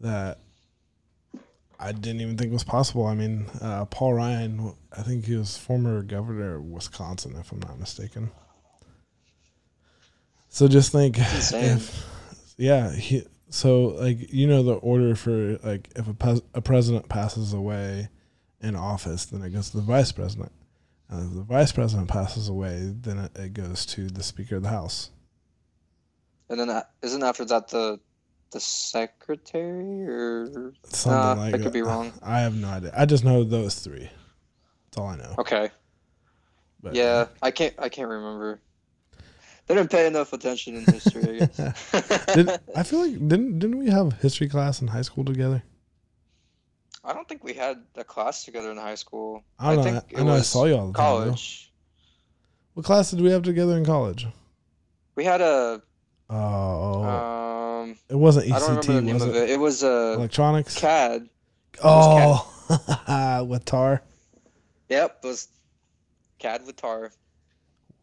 [0.00, 0.38] that
[1.80, 3.06] I didn't even think it was possible.
[3.06, 7.60] I mean, uh, Paul Ryan, I think he was former governor of Wisconsin, if I'm
[7.60, 8.30] not mistaken.
[10.48, 12.06] So just think, if,
[12.58, 13.22] yeah, he.
[13.48, 18.08] So like you know the order for like if a pres- a president passes away
[18.60, 20.52] in office, then it goes to the vice president.
[21.08, 24.62] And if the vice president passes away, then it, it goes to the Speaker of
[24.62, 25.10] the House.
[26.48, 27.98] And then uh, isn't after that the
[28.50, 31.62] the secretary or Something Nah, like I that.
[31.64, 32.12] could be wrong.
[32.22, 32.92] I have no idea.
[32.96, 34.10] I just know those three.
[34.86, 35.34] That's all I know.
[35.38, 35.70] okay.
[36.82, 38.60] But, Yeah, uh, I can't I can't remember.
[39.66, 42.26] They didn't pay enough attention in history, I guess.
[42.34, 45.62] Did, I feel like didn't didn't we have history class in high school together?
[47.04, 49.44] I don't think we had a class together in high school.
[49.58, 50.00] I don't know.
[50.00, 51.06] think I, know I saw you all the time.
[51.06, 51.72] college.
[52.74, 54.26] What class did we have together in college?
[55.14, 55.82] We had a
[56.28, 57.06] Oh, uh,
[57.80, 59.36] um it wasn't ECT, I don't remember the name was of it?
[59.36, 59.50] it.
[59.50, 60.76] It was uh Electronics.
[60.78, 61.28] CAD.
[61.82, 64.02] oh, with tar.
[64.88, 65.48] Yep, it was
[66.38, 67.12] CAD with tar.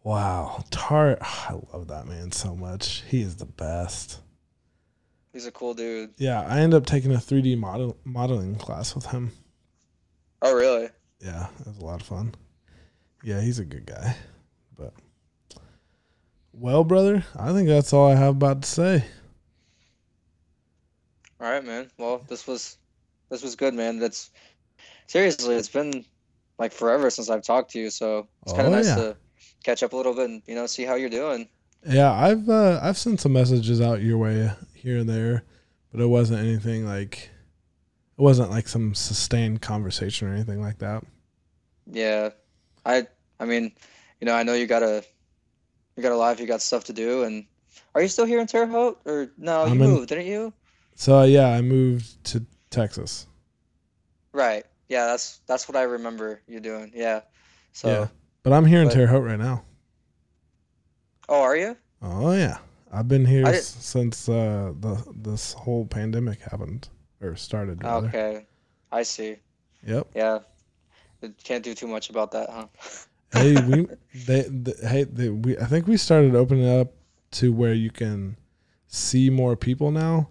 [0.03, 1.17] Wow, tar.
[1.21, 3.03] I love that man so much.
[3.07, 4.19] He is the best.
[5.33, 6.11] He's a cool dude.
[6.17, 9.31] Yeah, I ended up taking a 3D model modeling class with him.
[10.41, 10.89] Oh really?
[11.19, 12.33] Yeah, it was a lot of fun.
[13.23, 14.15] Yeah, he's a good guy.
[14.77, 14.93] But
[16.53, 19.05] well, brother, I think that's all I have about to say.
[21.39, 21.89] All right, man.
[21.97, 22.77] Well, this was
[23.29, 23.99] this was good, man.
[23.99, 24.31] That's
[25.07, 26.05] seriously, it's been
[26.57, 28.95] like forever since I've talked to you, so it's kind Oh, of nice yeah.
[28.95, 29.17] to
[29.63, 31.47] catch up a little bit and you know see how you're doing.
[31.87, 35.43] Yeah, I've uh, I've sent some messages out your way here and there,
[35.91, 37.29] but it wasn't anything like
[38.17, 41.03] it wasn't like some sustained conversation or anything like that.
[41.85, 42.29] Yeah,
[42.85, 43.07] I
[43.39, 43.71] I mean,
[44.19, 45.03] you know, I know you got a
[45.95, 47.45] you got a life, you got stuff to do, and
[47.93, 49.65] are you still here in Terre Haute or no?
[49.65, 50.51] You I'm in- moved, didn't you?
[50.99, 53.27] So yeah, I moved to Texas.
[54.33, 54.65] Right.
[54.89, 56.91] Yeah, that's that's what I remember you doing.
[56.93, 57.21] Yeah.
[57.71, 58.07] So, yeah,
[58.41, 59.63] but I'm here in but- Terre Haute right now.
[61.29, 61.77] oh, are you?
[62.01, 62.57] Oh yeah,
[62.91, 66.89] I've been here s- since uh, the this whole pandemic happened
[67.21, 67.83] or started.
[67.83, 68.07] Rather.
[68.07, 68.45] Okay,
[68.91, 69.35] I see.
[69.85, 70.07] Yep.
[70.15, 70.39] Yeah,
[71.43, 72.67] can't do too much about that, huh?
[73.33, 73.87] hey, we
[74.25, 76.93] they, the, hey they, we I think we started opening up
[77.33, 78.35] to where you can
[78.87, 80.29] see more people now,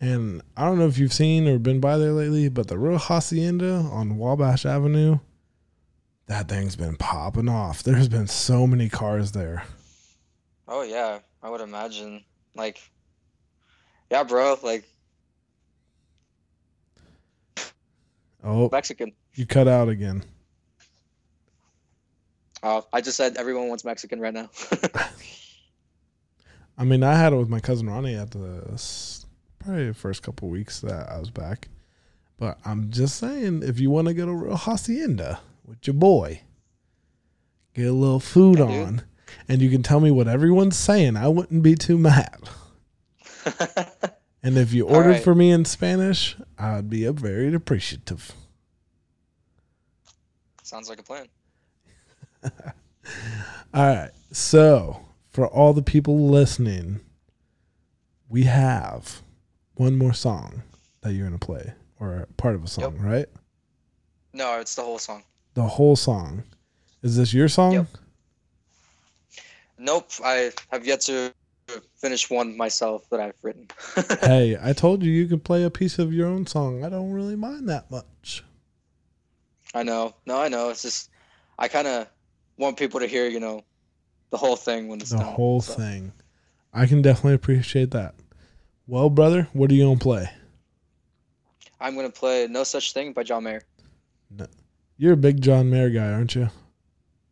[0.00, 2.98] And I don't know if you've seen or been by there lately, but the real
[2.98, 5.18] hacienda on Wabash Avenue,
[6.26, 7.82] that thing's been popping off.
[7.82, 9.64] There's been so many cars there.
[10.66, 12.24] Oh yeah, I would imagine.
[12.54, 12.80] Like,
[14.10, 14.56] yeah, bro.
[14.62, 14.84] Like
[18.42, 19.12] Oh, Mexican.
[19.34, 20.24] you cut out again.
[22.62, 24.48] Oh, I just said everyone wants Mexican right now.
[26.78, 28.62] I mean, I had it with my cousin Ronnie at the
[29.60, 31.68] probably the first couple weeks that I was back.
[32.36, 36.42] But I'm just saying, if you want to go to real hacienda with your boy,
[37.74, 38.66] get a little food dude.
[38.66, 39.02] on,
[39.46, 41.16] and you can tell me what everyone's saying.
[41.16, 42.48] I wouldn't be too mad.
[44.42, 45.22] And if you ordered right.
[45.22, 48.32] for me in Spanish, I'd be a very appreciative.
[50.62, 51.26] Sounds like a plan.
[53.74, 54.10] All right.
[54.32, 57.00] So, for all the people listening,
[58.28, 59.22] we have
[59.80, 60.62] one more song
[61.00, 63.02] that you're going to play, or part of a song, Yep.
[63.02, 63.26] right?
[64.34, 65.22] No, it's the whole song.
[65.54, 66.44] The whole song.
[67.02, 67.72] Is this your song?
[67.72, 67.86] Yep.
[69.78, 71.32] Nope, I have yet to
[71.96, 73.68] finish one myself that I've written.
[74.20, 76.84] hey, I told you you could play a piece of your own song.
[76.84, 78.44] I don't really mind that much.
[79.72, 80.14] I know.
[80.26, 80.68] No, I know.
[80.70, 81.08] It's just
[81.58, 82.06] I kind of
[82.58, 83.64] want people to hear, you know,
[84.30, 85.26] the whole thing when it's The done.
[85.32, 85.72] whole so.
[85.74, 86.12] thing.
[86.74, 88.14] I can definitely appreciate that.
[88.90, 90.28] Well, brother, what are you going to play?
[91.80, 93.62] I'm gonna play "No Such Thing" by John Mayer.
[94.98, 96.50] You're a big John Mayer guy, aren't you?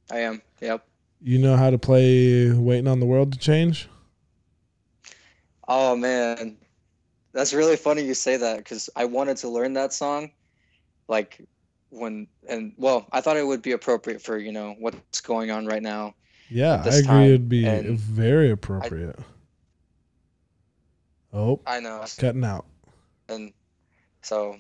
[0.08, 0.40] I am.
[0.60, 0.86] Yep.
[1.20, 3.88] You know how to play Waiting on the World to Change?
[5.66, 6.56] Oh man,
[7.32, 10.30] that's really funny you say that because I wanted to learn that song,
[11.08, 11.44] like
[11.90, 15.66] when and well, I thought it would be appropriate for you know what's going on
[15.66, 16.14] right now.
[16.48, 17.02] Yeah, I agree.
[17.02, 19.18] time, It'd be and very appropriate.
[21.32, 22.66] Oh, I know, cutting out.
[23.28, 23.52] and
[24.22, 24.56] so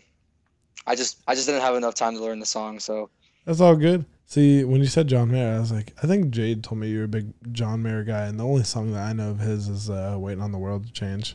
[0.86, 2.80] I just I just didn't have enough time to learn the song.
[2.80, 3.10] So
[3.44, 4.04] That's all good.
[4.26, 7.04] See, when you said John Mayer, I was like, I think Jade told me you're
[7.04, 9.88] a big John Mayer guy, and the only song that I know of his is
[9.88, 11.34] uh, "Waiting on the World to Change."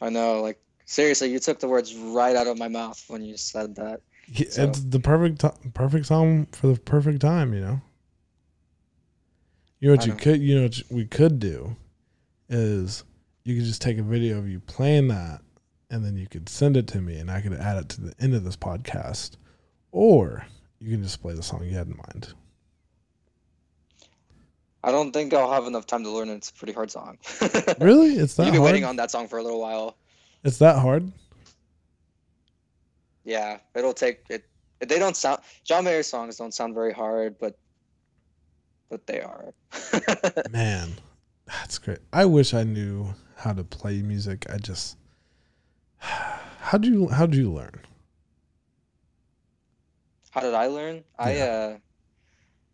[0.00, 3.36] I know, like seriously, you took the words right out of my mouth when you
[3.36, 4.00] said that.
[4.26, 7.80] He- So- It's the perfect ti- perfect song for the perfect time, you know.
[9.80, 10.18] You know what I you know.
[10.18, 11.76] could, you know, what we could do
[12.48, 13.04] is
[13.48, 15.40] you could just take a video of you playing that,
[15.90, 18.14] and then you could send it to me, and I could add it to the
[18.20, 19.36] end of this podcast,
[19.90, 20.46] or
[20.80, 22.34] you can just play the song you had in mind.
[24.84, 26.34] I don't think I'll have enough time to learn it.
[26.34, 27.16] It's a pretty hard song.
[27.80, 28.72] Really, it's that You've been hard.
[28.72, 29.96] waiting on that song for a little while.
[30.44, 31.10] it's that hard.
[33.24, 34.44] Yeah, it'll take it.
[34.80, 37.58] They don't sound John Mayer songs don't sound very hard, but
[38.90, 39.54] but they are.
[40.50, 40.90] Man,
[41.46, 41.98] that's great.
[42.12, 44.46] I wish I knew how to play music.
[44.50, 44.96] I just
[45.98, 47.80] how do you how do you learn?
[50.30, 51.04] How did I learn?
[51.18, 51.76] I uh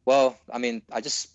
[0.05, 1.31] well, I mean, I just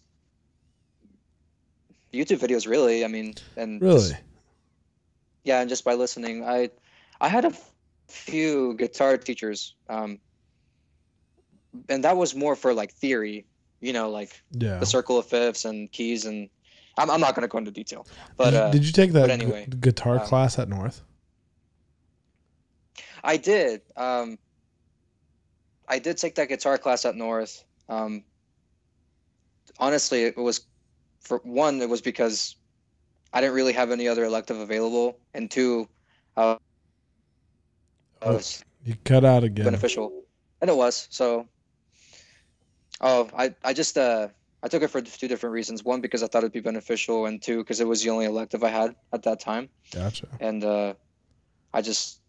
[2.14, 3.03] YouTube videos really.
[3.03, 4.10] I mean, and Really?
[4.10, 4.22] just-
[5.43, 6.43] yeah, and just by listening.
[6.43, 6.69] I
[7.22, 7.53] I had a
[8.07, 10.19] few guitar teachers um
[11.88, 13.45] and that was more for like theory,
[13.80, 14.80] you know, like Yeah.
[14.80, 16.49] the circle of fifths and keys and
[17.00, 18.06] I'm, I'm not going to go into detail.
[18.38, 21.02] But did, you, uh did you take that but gu- guitar um, class at North?
[23.24, 23.82] I did.
[23.96, 24.38] Um,
[25.88, 27.64] I did take that guitar class at North.
[27.88, 28.24] Um,
[29.80, 30.62] honestly, it was
[31.22, 32.56] for one, it was because
[33.34, 35.88] I didn't really have any other elective available, and two,
[36.38, 36.58] uh,
[38.22, 39.66] it Oh, was You cut out again.
[39.66, 40.24] beneficial,
[40.62, 41.08] and it was.
[41.10, 41.48] So,
[43.02, 44.30] oh, I I just uh
[44.61, 45.84] I took it for two different reasons.
[45.84, 48.64] One because I thought it'd be beneficial, and two because it was the only elective
[48.64, 49.69] I had at that time.
[49.91, 50.27] Gotcha.
[50.40, 50.94] and uh,
[51.73, 52.19] I just,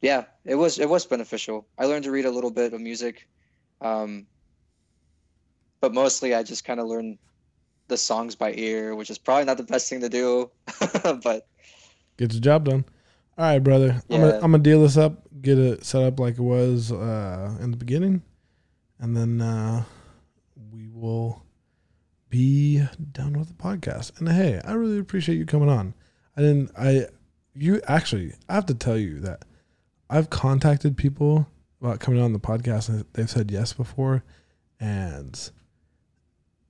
[0.00, 1.66] yeah, it was it was beneficial.
[1.78, 3.28] I learned to read a little bit of music,
[3.80, 4.26] um,
[5.80, 7.18] but mostly I just kind of learned
[7.88, 10.50] the songs by ear, which is probably not the best thing to do,
[11.22, 11.46] but
[12.16, 12.84] Get your job done.
[13.38, 14.02] All right, brother.
[14.10, 14.40] I'm gonna Yeah.
[14.42, 17.78] I'm gonna deal this up, get it set up like it was uh, in the
[17.78, 18.22] beginning,
[18.98, 19.84] and then uh,
[20.70, 21.42] we will
[22.30, 24.18] be done with the podcast.
[24.18, 25.94] And hey, I really appreciate you coming on.
[26.36, 26.70] I didn't.
[26.78, 27.06] I
[27.54, 28.32] you actually.
[28.48, 29.44] I have to tell you that
[30.08, 31.46] I've contacted people
[31.80, 34.24] about coming on the podcast, and they've said yes before,
[34.78, 35.50] and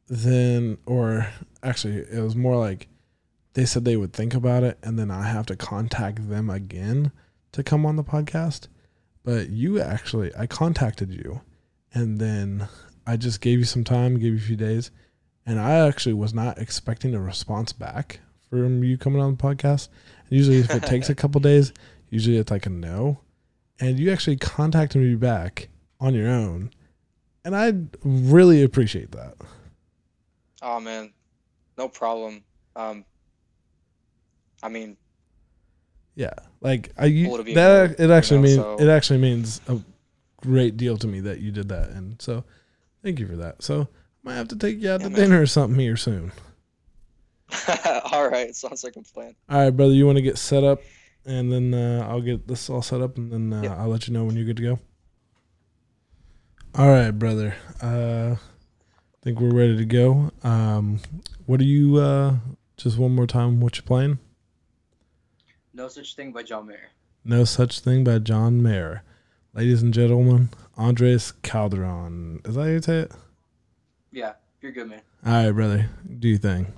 [0.08, 1.28] then or
[1.62, 2.88] actually it was more like
[3.54, 7.12] they said they would think about it and then I have to contact them again
[7.52, 8.68] to come on the podcast.
[9.22, 11.42] But you actually, I contacted you
[11.92, 12.68] and then
[13.06, 14.90] I just gave you some time, gave you a few days,
[15.46, 19.88] and I actually was not expecting a response back from you coming on the podcast.
[20.28, 21.72] And usually, if it takes a couple days,
[22.10, 23.20] usually it's like a no.
[23.80, 25.68] And you actually contacted me back
[26.00, 26.70] on your own,
[27.44, 27.72] and I
[28.04, 29.34] really appreciate that.
[30.62, 31.12] Oh man,
[31.78, 32.42] no problem.
[32.76, 33.04] Um,
[34.62, 34.96] I mean,
[36.14, 39.80] Yeah, like I you, that it actually you know, means so- it actually means a
[40.42, 42.44] great deal to me that you did that, and so
[43.02, 43.62] thank you for that.
[43.62, 43.88] So
[44.22, 45.20] might have to take you out Yeah, to man.
[45.20, 46.32] dinner or something here soon.
[48.12, 49.34] all right, sounds like a plan.
[49.48, 50.80] All right, brother, you want to get set up,
[51.24, 53.78] and then uh, I'll get this all set up, and then uh, Yep.
[53.78, 54.78] I'll let you know when you're good to go.
[56.76, 57.54] All right, brother.
[57.82, 60.30] Uh, I think we're ready to go.
[60.44, 61.00] Um,
[61.46, 61.96] what are you?
[61.96, 62.36] Uh,
[62.76, 64.18] just one more time, what you playing?
[65.74, 66.90] No such thing by John Mayer.
[67.22, 69.02] No Such Thing by John Mayer.
[69.52, 70.48] Ladies and gentlemen,
[70.78, 72.40] Andres Calderon.
[72.46, 73.12] Is that how you say it?
[74.12, 75.02] Yeah, you're good, man.
[75.24, 75.88] All right, brother.
[76.18, 76.72] Do your thing.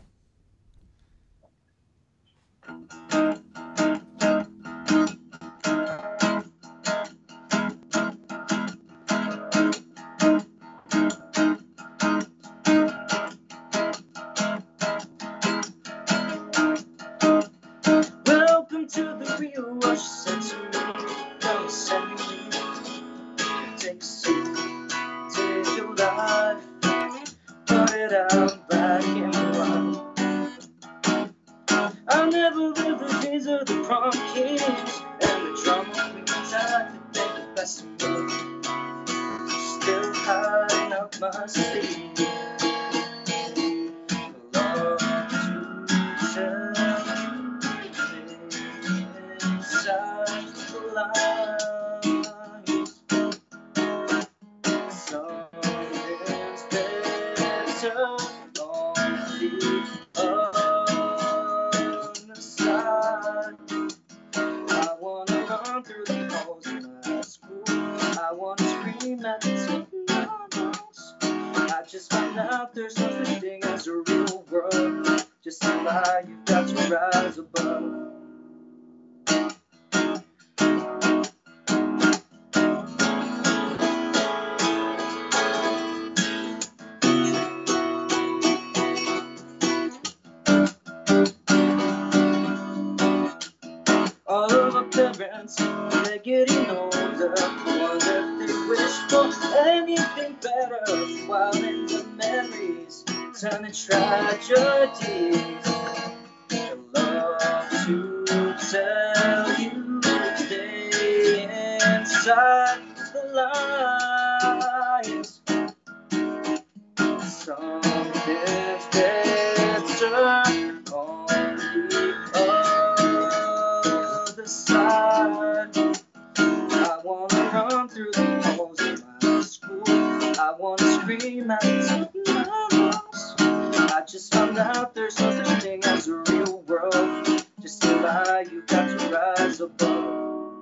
[134.12, 137.46] Just found out there's no such thing as a real world.
[137.62, 140.52] Just a lie, you got to rise above.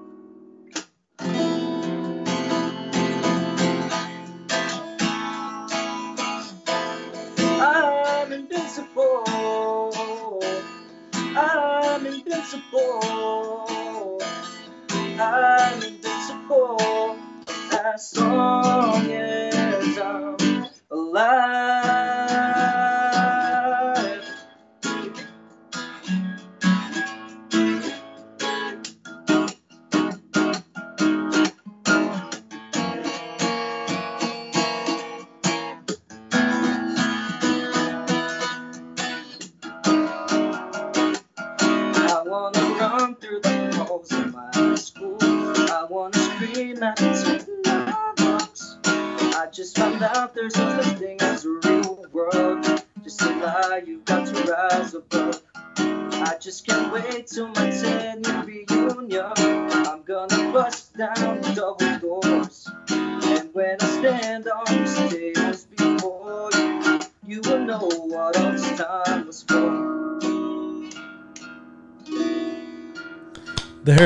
[7.60, 9.24] I'm invincible.
[11.16, 13.02] I'm invincible.
[15.18, 17.18] I'm invincible
[17.72, 18.49] as long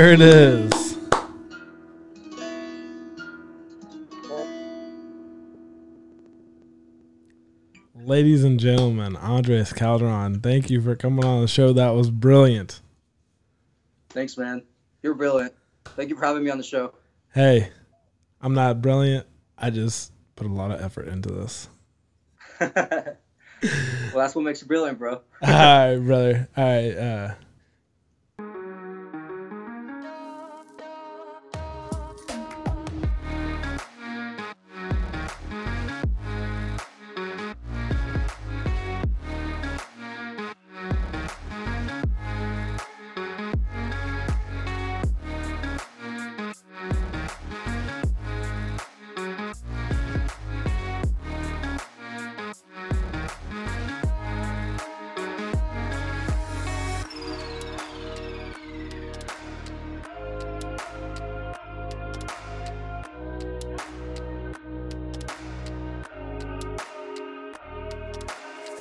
[0.04, 0.98] There it is.
[7.94, 11.72] Ladies and gentlemen, Andres Calderon, thank you for coming on the show.
[11.72, 12.82] That was brilliant.
[14.10, 14.62] Thanks, man.
[15.02, 15.54] You're brilliant.
[15.96, 16.92] Thank you for having me on the show.
[17.32, 17.70] Hey,
[18.42, 19.26] I'm not brilliant.
[19.56, 21.68] I just put a lot of effort into this.
[23.62, 25.12] Well, that's what makes you brilliant, bro.
[25.42, 26.48] All right, brother.
[26.54, 26.94] All right.
[26.94, 27.34] Uh,